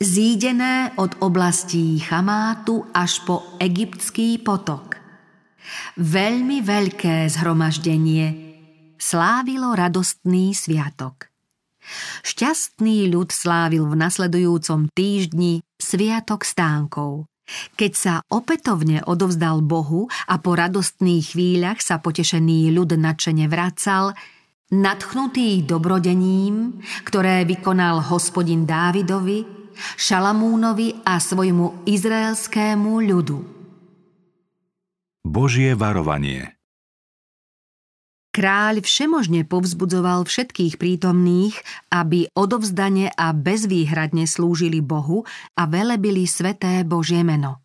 zídené 0.00 0.96
od 0.96 1.20
oblastí 1.20 2.00
Chamátu 2.00 2.88
až 2.96 3.20
po 3.28 3.44
egyptský 3.60 4.40
potok. 4.40 4.96
Veľmi 6.00 6.64
veľké 6.64 7.28
zhromaždenie 7.28 8.56
slávilo 8.96 9.76
radostný 9.76 10.56
sviatok. 10.56 11.33
Šťastný 12.24 13.12
ľud 13.12 13.30
slávil 13.30 13.84
v 13.86 13.94
nasledujúcom 13.94 14.88
týždni 14.92 15.60
Sviatok 15.76 16.42
stánkov. 16.42 17.28
Keď 17.76 17.92
sa 17.92 18.14
opätovne 18.32 19.04
odovzdal 19.04 19.60
Bohu 19.60 20.08
a 20.24 20.40
po 20.40 20.56
radostných 20.56 21.36
chvíľach 21.36 21.84
sa 21.84 22.00
potešený 22.00 22.72
ľud 22.72 22.96
nadšene 22.96 23.44
vracal, 23.52 24.16
nadchnutý 24.72 25.60
dobrodením, 25.60 26.80
ktoré 27.04 27.44
vykonal 27.44 28.00
hospodin 28.08 28.64
Dávidovi, 28.64 29.44
Šalamúnovi 29.74 31.04
a 31.04 31.20
svojmu 31.20 31.84
izraelskému 31.84 32.92
ľudu. 33.12 33.38
Božie 35.24 35.74
varovanie 35.74 36.53
Kráľ 38.34 38.82
všemožne 38.82 39.46
povzbudzoval 39.46 40.26
všetkých 40.26 40.74
prítomných, 40.74 41.54
aby 41.94 42.26
odovzdane 42.34 43.14
a 43.14 43.30
bezvýhradne 43.30 44.26
slúžili 44.26 44.82
Bohu 44.82 45.22
a 45.54 45.70
velebili 45.70 46.26
sveté 46.26 46.82
Božie 46.82 47.22
meno. 47.22 47.62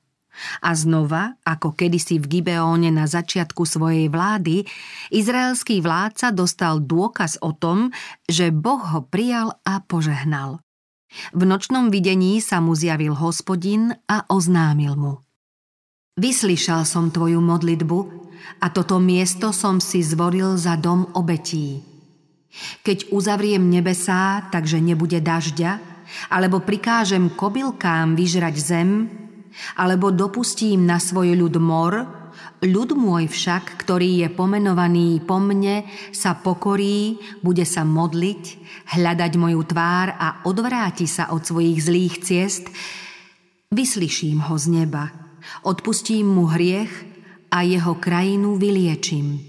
A 0.61 0.77
znova, 0.77 1.41
ako 1.41 1.73
kedysi 1.73 2.21
v 2.21 2.37
Gibeóne 2.37 2.93
na 2.93 3.09
začiatku 3.09 3.65
svojej 3.65 4.13
vlády, 4.13 4.69
izraelský 5.09 5.81
vládca 5.81 6.29
dostal 6.37 6.77
dôkaz 6.85 7.41
o 7.41 7.49
tom, 7.49 7.89
že 8.29 8.53
Boh 8.53 8.79
ho 8.79 9.01
prijal 9.09 9.57
a 9.65 9.81
požehnal. 9.81 10.61
V 11.33 11.49
nočnom 11.49 11.89
videní 11.89 12.37
sa 12.45 12.61
mu 12.61 12.77
zjavil 12.77 13.17
hospodin 13.17 13.97
a 14.05 14.21
oznámil 14.29 14.93
mu. 14.93 15.28
Vyslyšal 16.19 16.83
som 16.83 17.07
tvoju 17.15 17.39
modlitbu 17.39 17.99
a 18.59 18.67
toto 18.75 18.99
miesto 18.99 19.55
som 19.55 19.79
si 19.79 20.03
zvoril 20.03 20.59
za 20.59 20.75
dom 20.75 21.07
obetí. 21.15 21.79
Keď 22.83 23.15
uzavriem 23.15 23.63
nebesá, 23.71 24.43
takže 24.51 24.83
nebude 24.83 25.23
dažďa, 25.23 25.79
alebo 26.27 26.59
prikážem 26.59 27.31
kobylkám 27.31 28.19
vyžrať 28.19 28.55
zem, 28.59 29.07
alebo 29.79 30.11
dopustím 30.11 30.83
na 30.83 30.99
svoj 30.99 31.39
ľud 31.39 31.55
mor, 31.63 32.03
ľud 32.67 32.99
môj 32.99 33.31
však, 33.31 33.79
ktorý 33.79 34.19
je 34.19 34.27
pomenovaný 34.27 35.23
po 35.23 35.39
mne, 35.39 35.87
sa 36.11 36.35
pokorí, 36.35 37.15
bude 37.39 37.63
sa 37.63 37.87
modliť, 37.87 38.43
hľadať 38.91 39.31
moju 39.39 39.61
tvár 39.63 40.19
a 40.19 40.43
odvráti 40.43 41.07
sa 41.07 41.31
od 41.31 41.47
svojich 41.47 41.79
zlých 41.79 42.15
ciest, 42.19 42.67
vyslyším 43.71 44.51
ho 44.51 44.59
z 44.59 44.83
neba, 44.83 45.28
odpustím 45.63 46.27
mu 46.27 46.45
hriech 46.49 46.91
a 47.49 47.65
jeho 47.65 47.97
krajinu 47.97 48.55
vyliečím. 48.55 49.41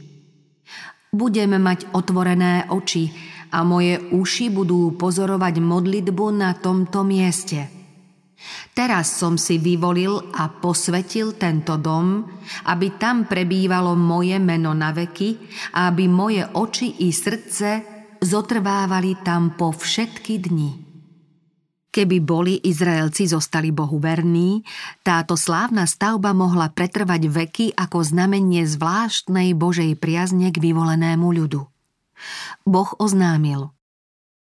Budem 1.11 1.59
mať 1.59 1.91
otvorené 1.91 2.71
oči 2.71 3.11
a 3.51 3.67
moje 3.67 3.99
uši 4.15 4.47
budú 4.55 4.95
pozorovať 4.95 5.59
modlitbu 5.59 6.27
na 6.31 6.55
tomto 6.55 7.03
mieste. 7.03 7.67
Teraz 8.73 9.21
som 9.21 9.37
si 9.37 9.61
vyvolil 9.61 10.17
a 10.33 10.49
posvetil 10.49 11.37
tento 11.37 11.77
dom, 11.77 12.25
aby 12.73 12.97
tam 12.97 13.29
prebývalo 13.29 13.93
moje 13.99 14.41
meno 14.41 14.73
na 14.73 14.97
veky 14.97 15.37
a 15.77 15.93
aby 15.93 16.09
moje 16.09 16.47
oči 16.47 17.05
i 17.05 17.13
srdce 17.13 17.69
zotrvávali 18.23 19.21
tam 19.21 19.59
po 19.59 19.75
všetky 19.75 20.35
dni. 20.41 20.90
Keby 21.91 22.23
boli 22.23 22.55
Izraelci 22.63 23.27
zostali 23.27 23.75
Bohu 23.75 23.99
verní, 23.99 24.63
táto 25.03 25.35
slávna 25.35 25.91
stavba 25.91 26.31
mohla 26.31 26.71
pretrvať 26.71 27.23
veky 27.27 27.67
ako 27.75 28.07
znamenie 28.07 28.63
zvláštnej 28.63 29.59
Božej 29.59 29.99
priazne 29.99 30.55
k 30.55 30.63
vyvolenému 30.63 31.27
ľudu. 31.27 31.67
Boh 32.63 32.91
oznámil 33.03 33.75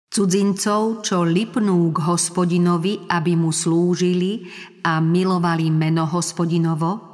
Cudzincov, 0.07 1.03
čo 1.03 1.27
lipnú 1.27 1.91
k 1.91 1.97
hospodinovi, 2.05 3.11
aby 3.11 3.33
mu 3.35 3.51
slúžili 3.51 4.47
a 4.85 5.03
milovali 5.03 5.67
meno 5.67 6.07
hospodinovo, 6.07 7.13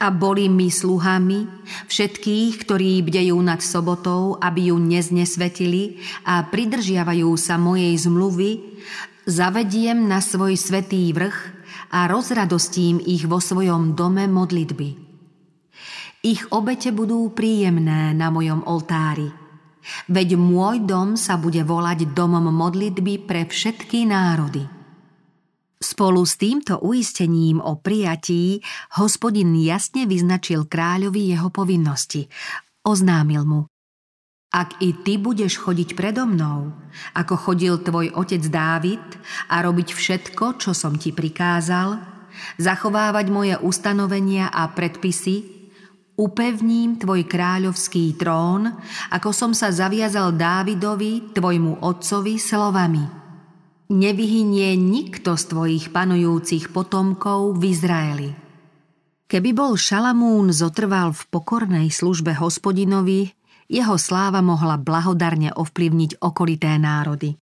a 0.00 0.12
boli 0.12 0.48
mi 0.48 0.68
sluhami 0.68 1.46
všetkých, 1.88 2.52
ktorí 2.64 3.00
bdejú 3.00 3.36
nad 3.40 3.64
sobotou, 3.64 4.36
aby 4.36 4.72
ju 4.72 4.76
neznesvetili 4.76 6.00
a 6.26 6.44
pridržiavajú 6.44 7.28
sa 7.36 7.56
mojej 7.56 7.96
zmluvy, 7.96 8.80
zavediem 9.26 10.08
na 10.08 10.22
svoj 10.22 10.56
svetý 10.56 11.10
vrch 11.12 11.38
a 11.90 12.06
rozradostím 12.06 13.02
ich 13.02 13.26
vo 13.26 13.42
svojom 13.42 13.98
dome 13.98 14.30
modlitby. 14.30 14.88
Ich 16.20 16.44
obete 16.52 16.92
budú 16.92 17.32
príjemné 17.32 18.12
na 18.12 18.28
mojom 18.28 18.60
oltári, 18.68 19.32
veď 20.12 20.36
môj 20.36 20.84
dom 20.84 21.16
sa 21.16 21.40
bude 21.40 21.64
volať 21.64 22.12
domom 22.12 22.52
modlitby 22.52 23.24
pre 23.24 23.48
všetky 23.48 24.04
národy. 24.04 24.68
Spolu 25.80 26.20
s 26.28 26.36
týmto 26.36 26.76
uistením 26.84 27.64
o 27.64 27.80
prijatí 27.80 28.60
hospodin 29.00 29.56
jasne 29.56 30.04
vyznačil 30.04 30.68
kráľovi 30.68 31.32
jeho 31.32 31.48
povinnosti. 31.48 32.28
Oznámil 32.84 33.48
mu– 33.48 33.60
ak 34.50 34.82
i 34.82 34.90
ty 35.06 35.14
budeš 35.14 35.62
chodiť 35.62 35.94
predo 35.94 36.26
mnou, 36.26 36.74
ako 37.14 37.34
chodil 37.38 37.78
tvoj 37.78 38.10
otec 38.18 38.42
Dávid 38.50 39.06
a 39.46 39.62
robiť 39.62 39.94
všetko, 39.94 40.58
čo 40.58 40.74
som 40.74 40.98
ti 40.98 41.14
prikázal, 41.14 42.02
zachovávať 42.58 43.26
moje 43.30 43.54
ustanovenia 43.62 44.50
a 44.50 44.66
predpisy, 44.74 45.60
upevním 46.18 46.98
tvoj 46.98 47.24
kráľovský 47.30 48.18
trón, 48.18 48.68
ako 49.14 49.30
som 49.30 49.54
sa 49.54 49.70
zaviazal 49.70 50.34
Dávidovi, 50.34 51.32
tvojmu 51.32 51.80
otcovi, 51.80 52.34
slovami. 52.36 53.04
Nevyhynie 53.90 54.74
nikto 54.78 55.34
z 55.34 55.44
tvojich 55.50 55.84
panujúcich 55.90 56.70
potomkov 56.70 57.58
v 57.58 57.62
Izraeli. 57.74 58.30
Keby 59.30 59.50
bol 59.54 59.78
Šalamún 59.78 60.50
zotrval 60.50 61.14
v 61.14 61.22
pokornej 61.30 61.86
službe 61.90 62.34
hospodinovi, 62.34 63.30
jeho 63.70 63.94
sláva 63.94 64.42
mohla 64.42 64.74
blahodarne 64.76 65.54
ovplyvniť 65.54 66.18
okolité 66.18 66.74
národy. 66.76 67.38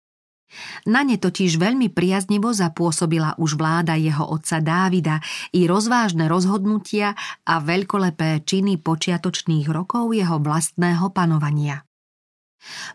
Na 0.88 1.04
ne 1.04 1.20
totiž 1.20 1.60
veľmi 1.60 1.92
priaznivo 1.92 2.56
zapôsobila 2.56 3.36
už 3.36 3.60
vláda 3.60 4.00
jeho 4.00 4.24
otca 4.24 4.64
Dávida 4.64 5.20
i 5.52 5.68
rozvážne 5.68 6.32
rozhodnutia 6.32 7.12
a 7.44 7.60
veľkolepé 7.60 8.48
činy 8.48 8.80
počiatočných 8.80 9.68
rokov 9.68 10.16
jeho 10.16 10.40
vlastného 10.40 11.12
panovania. 11.12 11.84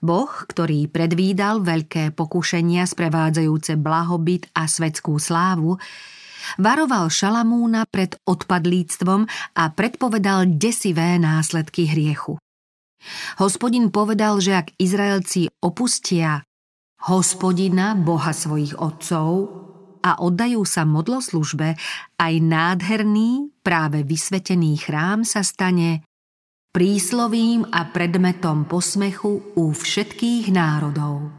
Boh, 0.01 0.29
ktorý 0.29 0.89
predvídal 0.89 1.61
veľké 1.61 2.17
pokušenia 2.17 2.89
sprevádzajúce 2.89 3.77
blahobyt 3.77 4.49
a 4.57 4.65
svetskú 4.65 5.21
slávu, 5.21 5.77
varoval 6.57 7.13
Šalamúna 7.13 7.85
pred 7.89 8.17
odpadlíctvom 8.27 9.29
a 9.57 9.65
predpovedal 9.73 10.57
desivé 10.57 11.21
následky 11.21 11.89
hriechu. 11.89 12.41
Hospodin 13.41 13.91
povedal, 13.91 14.39
že 14.39 14.59
ak 14.59 14.77
Izraelci 14.79 15.51
opustia 15.63 16.47
hospodina, 17.09 17.99
boha 17.99 18.31
svojich 18.31 18.79
otcov 18.79 19.51
a 20.03 20.23
oddajú 20.23 20.63
sa 20.67 20.87
modloslužbe, 20.87 21.75
aj 22.19 22.35
nádherný, 22.43 23.51
práve 23.63 24.03
vysvetený 24.07 24.79
chrám 24.83 25.27
sa 25.27 25.43
stane 25.47 26.07
príslovím 26.71 27.67
a 27.71 27.87
predmetom 27.91 28.67
posmechu 28.67 29.55
u 29.59 29.65
všetkých 29.71 30.51
národov. 30.55 31.31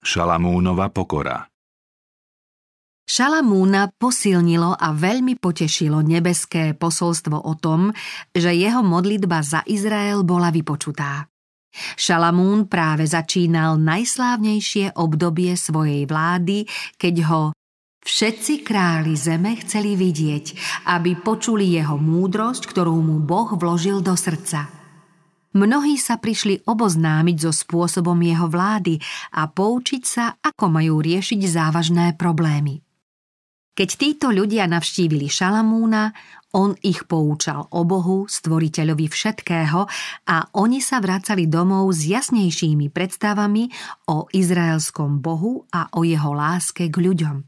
Šalamúnova 0.00 0.88
pokora 0.88 1.49
Šalamúna 3.10 3.90
posilnilo 3.90 4.70
a 4.78 4.94
veľmi 4.94 5.34
potešilo 5.34 5.98
nebeské 5.98 6.78
posolstvo 6.78 7.42
o 7.42 7.58
tom, 7.58 7.90
že 8.30 8.54
jeho 8.54 8.86
modlitba 8.86 9.42
za 9.42 9.66
Izrael 9.66 10.22
bola 10.22 10.54
vypočutá. 10.54 11.26
Šalamún 11.98 12.70
práve 12.70 13.10
začínal 13.10 13.82
najslávnejšie 13.82 14.94
obdobie 14.94 15.58
svojej 15.58 16.06
vlády, 16.06 16.70
keď 16.94 17.14
ho 17.26 17.42
Všetci 18.00 18.64
králi 18.64 19.12
zeme 19.12 19.58
chceli 19.60 19.92
vidieť, 19.92 20.56
aby 20.88 21.20
počuli 21.20 21.68
jeho 21.68 22.00
múdrosť, 22.00 22.64
ktorú 22.64 22.96
mu 22.96 23.20
Boh 23.20 23.58
vložil 23.58 24.00
do 24.00 24.16
srdca. 24.16 24.70
Mnohí 25.52 25.98
sa 25.98 26.16
prišli 26.16 26.62
oboznámiť 26.64 27.36
so 27.42 27.52
spôsobom 27.52 28.16
jeho 28.22 28.46
vlády 28.46 29.02
a 29.34 29.50
poučiť 29.50 30.02
sa, 30.06 30.32
ako 30.38 30.80
majú 30.80 31.02
riešiť 31.02 31.40
závažné 31.44 32.16
problémy. 32.16 32.80
Keď 33.80 33.96
títo 33.96 34.28
ľudia 34.28 34.68
navštívili 34.68 35.24
Šalamúna, 35.24 36.12
on 36.52 36.76
ich 36.84 37.08
poučal 37.08 37.64
o 37.72 37.88
Bohu, 37.88 38.28
stvoriteľovi 38.28 39.08
všetkého 39.08 39.88
a 40.28 40.36
oni 40.52 40.84
sa 40.84 41.00
vracali 41.00 41.48
domov 41.48 41.88
s 41.96 42.04
jasnejšími 42.04 42.92
predstavami 42.92 43.72
o 44.12 44.28
izraelskom 44.36 45.24
Bohu 45.24 45.64
a 45.72 45.88
o 45.96 46.04
jeho 46.04 46.28
láske 46.36 46.92
k 46.92 46.96
ľuďom. 47.00 47.40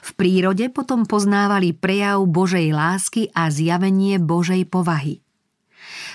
V 0.00 0.10
prírode 0.16 0.72
potom 0.72 1.04
poznávali 1.04 1.76
prejav 1.76 2.24
Božej 2.24 2.72
lásky 2.72 3.28
a 3.36 3.52
zjavenie 3.52 4.16
Božej 4.16 4.64
povahy. 4.72 5.20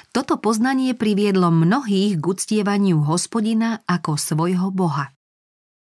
Toto 0.09 0.41
poznanie 0.41 0.97
priviedlo 0.97 1.53
mnohých 1.53 2.17
k 2.17 2.25
uctievaniu 2.25 3.05
hospodina 3.05 3.85
ako 3.85 4.17
svojho 4.17 4.73
boha. 4.73 5.13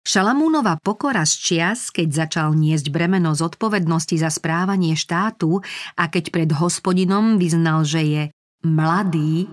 Šalamúnova 0.09 0.81
pokora 0.81 1.29
z 1.29 1.35
čias, 1.37 1.93
keď 1.93 2.09
začal 2.25 2.57
niesť 2.57 2.89
bremeno 2.89 3.37
zodpovednosti 3.37 4.17
za 4.17 4.33
správanie 4.33 4.97
štátu 4.97 5.61
a 6.01 6.09
keď 6.09 6.33
pred 6.33 6.49
hospodinom 6.49 7.37
vyznal, 7.37 7.85
že 7.85 8.01
je 8.01 8.23
mladý, 8.65 9.45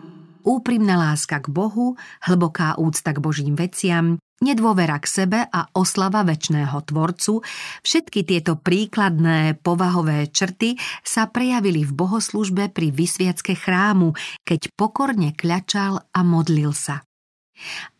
úprimná 0.48 0.96
láska 0.96 1.44
k 1.44 1.52
Bohu, 1.52 2.00
hlboká 2.24 2.80
úcta 2.80 3.12
k 3.12 3.20
Božím 3.20 3.60
veciam, 3.60 4.16
nedôvera 4.40 4.96
k 5.04 5.28
sebe 5.28 5.44
a 5.44 5.68
oslava 5.76 6.24
väčšného 6.24 6.88
tvorcu, 6.88 7.44
všetky 7.84 8.24
tieto 8.24 8.56
príkladné 8.56 9.60
povahové 9.60 10.32
črty 10.32 10.80
sa 11.04 11.28
prejavili 11.28 11.84
v 11.84 11.92
bohoslužbe 11.92 12.72
pri 12.72 12.96
vysviacke 12.96 13.60
chrámu, 13.60 14.16
keď 14.48 14.72
pokorne 14.80 15.36
kľačal 15.36 16.00
a 16.16 16.20
modlil 16.24 16.72
sa. 16.72 17.04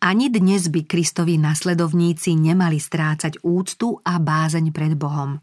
Ani 0.04 0.28
dnes 0.28 0.68
by 0.68 0.84
Kristovi 0.84 1.40
nasledovníci 1.40 2.36
nemali 2.36 2.76
strácať 2.76 3.40
úctu 3.40 3.98
a 4.04 4.20
bázeň 4.20 4.70
pred 4.70 4.92
Bohom. 4.94 5.40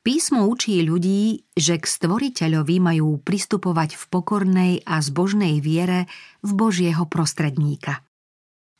Písmo 0.00 0.48
učí 0.48 0.80
ľudí, 0.80 1.44
že 1.52 1.76
k 1.76 1.84
stvoriteľovi 1.84 2.80
majú 2.80 3.20
pristupovať 3.20 4.00
v 4.00 4.04
pokornej 4.08 4.72
a 4.88 4.96
zbožnej 5.04 5.60
viere 5.60 6.08
v 6.40 6.50
Božieho 6.56 7.04
prostredníka. 7.04 8.00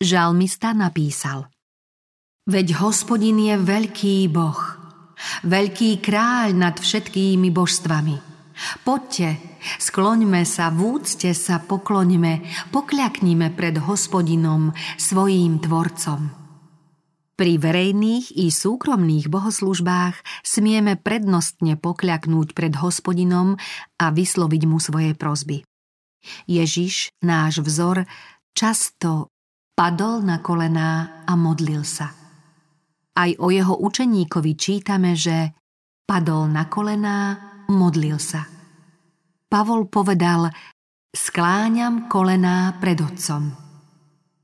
Žalmista 0.01 0.73
napísal 0.73 1.53
Veď 2.49 2.81
hospodin 2.81 3.37
je 3.37 3.57
veľký 3.61 4.33
boh, 4.33 4.61
veľký 5.45 6.01
kráľ 6.01 6.57
nad 6.57 6.81
všetkými 6.81 7.53
božstvami. 7.53 8.30
Poďte, 8.85 9.41
skloňme 9.81 10.45
sa, 10.45 10.69
v 10.69 11.01
úcte 11.01 11.33
sa 11.33 11.61
pokloňme, 11.61 12.45
pokľaknime 12.75 13.53
pred 13.57 13.81
hospodinom, 13.81 14.77
svojím 15.01 15.61
tvorcom. 15.61 16.31
Pri 17.41 17.57
verejných 17.57 18.37
i 18.37 18.53
súkromných 18.53 19.33
bohoslužbách 19.33 20.45
smieme 20.45 21.01
prednostne 21.01 21.81
pokľaknúť 21.81 22.53
pred 22.53 22.77
hospodinom 22.77 23.57
a 23.97 24.07
vysloviť 24.13 24.63
mu 24.69 24.77
svoje 24.77 25.17
prozby. 25.17 25.65
Ježiš, 26.45 27.17
náš 27.25 27.65
vzor, 27.65 28.05
často 28.53 29.33
padol 29.73 30.21
na 30.21 30.45
kolená 30.45 31.25
a 31.25 31.33
modlil 31.33 31.81
sa. 31.81 32.13
Aj 33.17 33.31
o 33.41 33.49
jeho 33.49 33.73
učeníkovi 33.73 34.53
čítame, 34.61 35.17
že 35.17 35.57
padol 36.05 36.45
na 36.53 36.69
kolená, 36.69 37.50
modlil 37.71 38.19
sa. 38.19 38.45
Pavol 39.51 39.87
povedal, 39.87 40.51
skláňam 41.11 42.07
kolená 42.07 42.79
pred 42.79 42.99
otcom. 43.03 43.51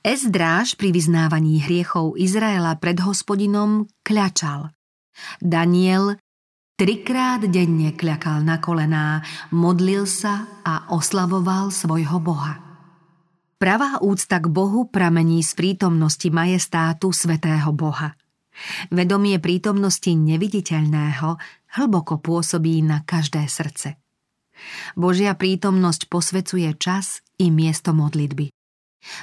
Ezdráž 0.06 0.78
pri 0.78 0.94
vyznávaní 0.94 1.62
hriechov 1.66 2.14
Izraela 2.14 2.78
pred 2.78 3.02
hospodinom 3.02 3.90
kľačal. 4.06 4.70
Daniel 5.42 6.14
trikrát 6.78 7.42
denne 7.42 7.90
kľakal 7.90 8.46
na 8.46 8.62
kolená, 8.62 9.26
modlil 9.50 10.06
sa 10.06 10.46
a 10.62 10.94
oslavoval 10.94 11.74
svojho 11.74 12.22
Boha. 12.22 12.62
Pravá 13.56 13.98
úcta 14.04 14.36
k 14.36 14.46
Bohu 14.52 14.86
pramení 14.86 15.40
z 15.40 15.56
prítomnosti 15.56 16.28
majestátu 16.28 17.10
svetého 17.10 17.72
Boha. 17.72 18.12
Vedomie 18.88 19.36
prítomnosti 19.38 20.08
neviditeľného 20.08 21.28
hlboko 21.76 22.18
pôsobí 22.20 22.80
na 22.80 23.04
každé 23.04 23.44
srdce. 23.46 24.00
Božia 24.96 25.36
prítomnosť 25.36 26.08
posvecuje 26.08 26.72
čas 26.80 27.20
i 27.36 27.52
miesto 27.52 27.92
modlitby. 27.92 28.48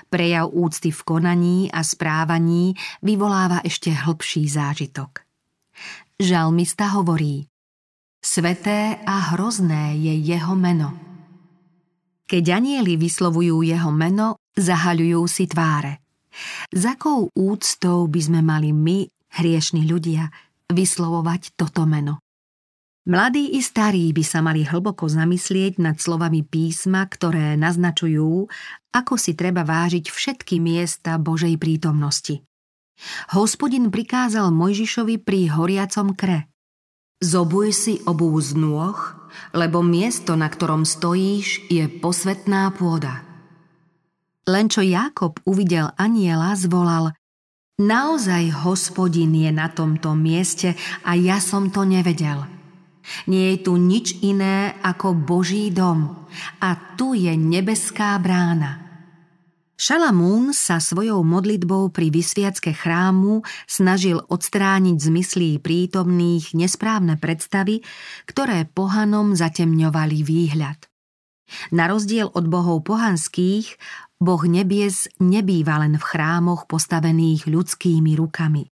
Prejav 0.08 0.54
úcty 0.54 0.94
v 0.94 1.02
konaní 1.04 1.58
a 1.74 1.84
správaní 1.84 2.78
vyvoláva 3.02 3.60
ešte 3.66 3.92
hlbší 3.92 4.48
zážitok. 4.48 5.26
Žalmista 6.22 6.94
hovorí 6.94 7.50
Sveté 8.24 9.04
a 9.04 9.36
hrozné 9.36 10.00
je 10.00 10.14
jeho 10.16 10.56
meno. 10.56 10.96
Keď 12.24 12.44
anieli 12.56 12.96
vyslovujú 12.96 13.68
jeho 13.68 13.92
meno, 13.92 14.40
zahaľujú 14.56 15.22
si 15.28 15.44
tváre. 15.52 16.00
Za 16.72 16.96
akou 16.96 17.28
úctou 17.36 18.08
by 18.08 18.22
sme 18.24 18.40
mali 18.40 18.72
my, 18.72 19.06
hriešni 19.38 19.86
ľudia, 19.86 20.30
vyslovovať 20.70 21.58
toto 21.58 21.86
meno? 21.90 22.24
Mladí 23.04 23.60
i 23.60 23.60
starí 23.60 24.16
by 24.16 24.24
sa 24.24 24.40
mali 24.40 24.64
hlboko 24.64 25.12
zamyslieť 25.12 25.76
nad 25.76 26.00
slovami 26.00 26.40
písma, 26.48 27.04
ktoré 27.04 27.60
naznačujú, 27.60 28.48
ako 28.96 29.14
si 29.20 29.36
treba 29.36 29.68
vážiť 29.68 30.08
všetky 30.08 30.64
miesta 30.64 31.20
Božej 31.20 31.60
prítomnosti. 31.60 32.40
Hospodin 33.36 33.92
prikázal 33.92 34.56
Mojžišovi 34.56 35.20
pri 35.20 35.52
horiacom 35.52 36.16
kre. 36.16 36.48
Zobuj 37.20 37.76
si 37.76 37.94
obú 38.08 38.32
z 38.40 38.56
nôh, 38.56 38.96
lebo 39.52 39.84
miesto, 39.84 40.40
na 40.40 40.48
ktorom 40.48 40.88
stojíš, 40.88 41.68
je 41.68 41.84
posvetná 42.00 42.72
pôda. 42.72 43.24
Len 44.48 44.68
čo 44.68 44.84
Jakob 44.84 45.40
uvidel 45.48 45.92
aniela, 45.96 46.56
zvolal 46.56 47.16
Naozaj 47.82 48.68
hospodin 48.68 49.34
je 49.34 49.50
na 49.50 49.70
tomto 49.72 50.14
mieste 50.14 50.78
a 51.06 51.18
ja 51.18 51.42
som 51.42 51.74
to 51.74 51.82
nevedel– 51.88 52.46
nie 53.28 53.56
je 53.56 53.68
tu 53.68 53.74
nič 53.76 54.24
iné 54.24 54.76
ako 54.80 55.16
Boží 55.16 55.70
dom 55.72 56.28
a 56.64 56.70
tu 56.96 57.14
je 57.14 57.36
nebeská 57.36 58.16
brána. 58.20 58.80
Šalamún 59.74 60.56
sa 60.56 60.80
svojou 60.80 61.26
modlitbou 61.28 61.92
pri 61.92 62.08
vysviacke 62.14 62.72
chrámu 62.72 63.44
snažil 63.68 64.22
odstrániť 64.22 64.96
z 64.96 65.08
myslí 65.12 65.52
prítomných 65.60 66.56
nesprávne 66.56 67.20
predstavy, 67.20 67.84
ktoré 68.24 68.70
pohanom 68.70 69.36
zatemňovali 69.36 70.24
výhľad. 70.24 70.80
Na 71.76 71.92
rozdiel 71.92 72.32
od 72.32 72.48
bohov 72.48 72.88
pohanských, 72.88 73.76
Boh 74.24 74.40
nebies 74.48 75.12
nebýva 75.20 75.84
len 75.84 76.00
v 76.00 76.04
chrámoch 76.08 76.64
postavených 76.72 77.52
ľudskými 77.52 78.16
rukami. 78.16 78.72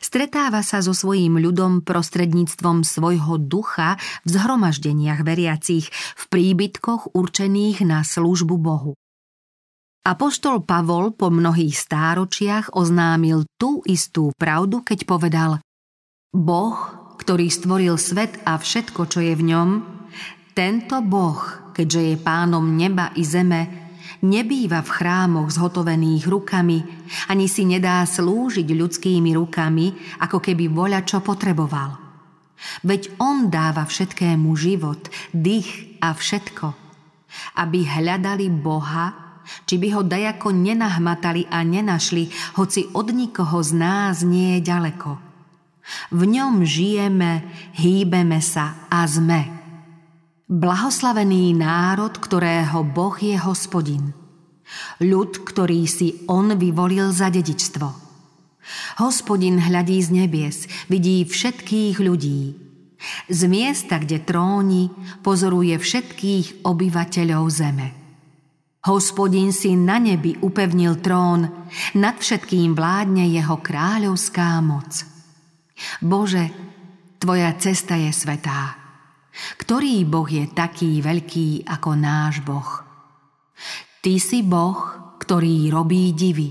Stretáva 0.00 0.64
sa 0.64 0.80
so 0.80 0.96
svojím 0.96 1.36
ľudom 1.42 1.84
prostredníctvom 1.84 2.86
svojho 2.86 3.36
ducha 3.36 4.00
v 4.24 4.28
zhromaždeniach 4.32 5.20
veriacich, 5.26 5.90
v 5.92 6.24
príbytkoch 6.32 7.12
určených 7.12 7.84
na 7.84 8.00
službu 8.00 8.56
Bohu. 8.56 8.96
Apoštol 10.08 10.64
Pavol 10.64 11.12
po 11.12 11.28
mnohých 11.28 11.76
stáročiach 11.76 12.72
oznámil 12.72 13.44
tú 13.60 13.84
istú 13.84 14.32
pravdu, 14.40 14.80
keď 14.80 15.04
povedal 15.04 15.50
Boh, 16.32 16.78
ktorý 17.20 17.52
stvoril 17.52 18.00
svet 18.00 18.40
a 18.48 18.56
všetko, 18.56 19.04
čo 19.04 19.20
je 19.20 19.36
v 19.36 19.52
ňom, 19.52 19.68
tento 20.56 21.04
Boh, 21.04 21.44
keďže 21.76 22.00
je 22.00 22.16
pánom 22.16 22.64
neba 22.72 23.12
i 23.20 23.22
zeme, 23.26 23.87
nebýva 24.24 24.80
v 24.82 24.90
chrámoch 24.90 25.48
zhotovených 25.52 26.24
rukami, 26.26 26.78
ani 27.28 27.46
si 27.46 27.64
nedá 27.64 28.02
slúžiť 28.04 28.68
ľudskými 28.68 29.34
rukami, 29.36 29.94
ako 30.22 30.38
keby 30.42 30.68
voľa 30.70 31.04
čo 31.04 31.22
potreboval. 31.22 31.96
Veď 32.82 33.14
on 33.22 33.50
dáva 33.50 33.86
všetkému 33.86 34.50
život, 34.58 35.06
dých 35.30 35.98
a 36.02 36.14
všetko. 36.14 36.74
Aby 37.60 37.86
hľadali 37.86 38.50
Boha, 38.50 39.14
či 39.64 39.80
by 39.80 39.88
ho 39.94 40.02
dajako 40.04 40.52
nenahmatali 40.52 41.48
a 41.48 41.62
nenašli, 41.64 42.28
hoci 42.58 42.90
od 42.92 43.14
nikoho 43.14 43.62
z 43.62 43.72
nás 43.78 44.26
nie 44.26 44.58
je 44.58 44.60
ďaleko. 44.66 45.10
V 46.12 46.22
ňom 46.28 46.68
žijeme, 46.68 47.48
hýbeme 47.80 48.44
sa 48.44 48.76
a 48.92 49.08
sme. 49.08 49.57
Blahoslavený 50.48 51.52
národ, 51.52 52.16
ktorého 52.16 52.80
Boh 52.80 53.12
je 53.20 53.36
hospodin. 53.36 54.16
Ľud, 54.96 55.44
ktorý 55.44 55.84
si 55.84 56.24
on 56.24 56.56
vyvolil 56.56 57.12
za 57.12 57.28
dedičstvo. 57.28 57.84
Hospodin 58.96 59.60
hľadí 59.60 60.00
z 60.00 60.08
nebies, 60.08 60.64
vidí 60.88 61.28
všetkých 61.28 62.00
ľudí. 62.00 62.56
Z 63.28 63.40
miesta, 63.44 64.00
kde 64.00 64.24
tróni, 64.24 64.88
pozoruje 65.20 65.76
všetkých 65.76 66.64
obyvateľov 66.64 67.44
zeme. 67.52 67.88
Hospodin 68.88 69.52
si 69.52 69.76
na 69.76 70.00
nebi 70.00 70.32
upevnil 70.40 70.96
trón, 71.04 71.68
nad 71.92 72.16
všetkým 72.16 72.72
vládne 72.72 73.28
jeho 73.28 73.60
kráľovská 73.60 74.64
moc. 74.64 75.04
Bože, 76.00 76.48
Tvoja 77.18 77.50
cesta 77.58 77.98
je 77.98 78.14
svetá. 78.14 78.77
Ktorý 79.58 80.02
Boh 80.08 80.26
je 80.26 80.48
taký 80.50 80.98
veľký 81.02 81.68
ako 81.68 81.90
náš 81.94 82.42
Boh? 82.42 82.70
Ty 84.02 84.14
si 84.18 84.42
Boh, 84.46 84.78
ktorý 85.18 85.68
robí 85.68 86.14
divy. 86.14 86.50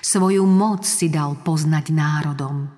Svoju 0.00 0.44
moc 0.44 0.84
si 0.84 1.08
dal 1.08 1.40
poznať 1.40 1.90
národom. 1.90 2.68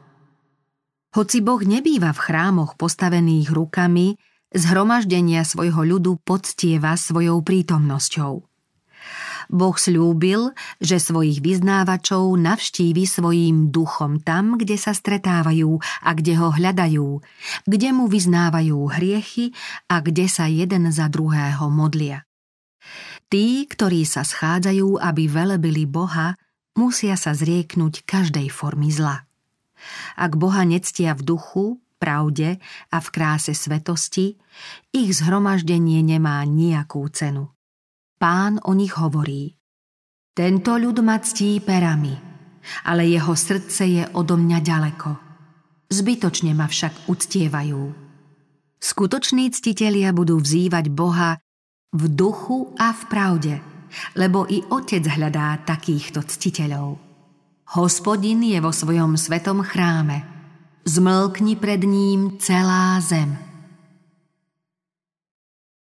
Hoci 1.10 1.42
Boh 1.42 1.58
nebýva 1.58 2.14
v 2.14 2.22
chrámoch 2.22 2.78
postavených 2.78 3.50
rukami, 3.50 4.14
zhromaždenia 4.54 5.42
svojho 5.42 5.82
ľudu 5.82 6.22
poctieva 6.22 6.94
svojou 6.94 7.42
prítomnosťou. 7.42 8.49
Boh 9.50 9.74
slúbil, 9.74 10.54
že 10.78 11.02
svojich 11.02 11.42
vyznávačov 11.42 12.38
navštívi 12.38 13.02
svojím 13.02 13.74
duchom 13.74 14.22
tam, 14.22 14.54
kde 14.54 14.78
sa 14.78 14.94
stretávajú 14.94 15.82
a 16.06 16.10
kde 16.14 16.38
ho 16.38 16.54
hľadajú, 16.54 17.08
kde 17.66 17.88
mu 17.90 18.06
vyznávajú 18.06 18.78
hriechy 18.94 19.50
a 19.90 19.98
kde 19.98 20.30
sa 20.30 20.46
jeden 20.46 20.86
za 20.94 21.10
druhého 21.10 21.66
modlia. 21.66 22.22
Tí, 23.26 23.66
ktorí 23.66 24.06
sa 24.06 24.22
schádzajú, 24.22 25.02
aby 25.02 25.26
velebili 25.26 25.82
Boha, 25.82 26.38
musia 26.78 27.18
sa 27.18 27.34
zrieknúť 27.34 28.06
každej 28.06 28.50
formy 28.54 28.94
zla. 28.94 29.26
Ak 30.14 30.38
Boha 30.38 30.62
nectia 30.62 31.18
v 31.18 31.26
duchu, 31.26 31.82
pravde 31.98 32.62
a 32.94 32.98
v 33.02 33.08
kráse 33.10 33.52
svetosti, 33.52 34.38
ich 34.94 35.10
zhromaždenie 35.14 36.06
nemá 36.06 36.42
nejakú 36.46 37.02
cenu. 37.10 37.50
Pán 38.20 38.60
o 38.68 38.76
nich 38.76 39.00
hovorí. 39.00 39.56
Tento 40.36 40.76
ľud 40.76 41.00
ma 41.00 41.16
ctí 41.16 41.56
perami, 41.64 42.12
ale 42.84 43.08
jeho 43.08 43.32
srdce 43.32 43.88
je 43.88 44.04
odo 44.12 44.36
mňa 44.36 44.58
ďaleko. 44.60 45.10
Zbytočne 45.88 46.52
ma 46.52 46.68
však 46.68 47.08
uctievajú. 47.08 47.82
Skutoční 48.76 49.48
ctitelia 49.56 50.12
budú 50.12 50.36
vzývať 50.36 50.92
Boha 50.92 51.40
v 51.96 52.02
duchu 52.12 52.76
a 52.76 52.92
v 52.92 53.02
pravde, 53.08 53.54
lebo 54.20 54.44
i 54.52 54.60
Otec 54.68 55.00
hľadá 55.00 55.64
takýchto 55.64 56.20
ctiteľov. 56.20 57.00
Hospodin 57.72 58.44
je 58.44 58.60
vo 58.60 58.68
svojom 58.68 59.16
svetom 59.16 59.64
chráme. 59.64 60.28
Zmlkni 60.84 61.56
pred 61.56 61.88
ním 61.88 62.36
celá 62.36 63.00
zem. 63.00 63.49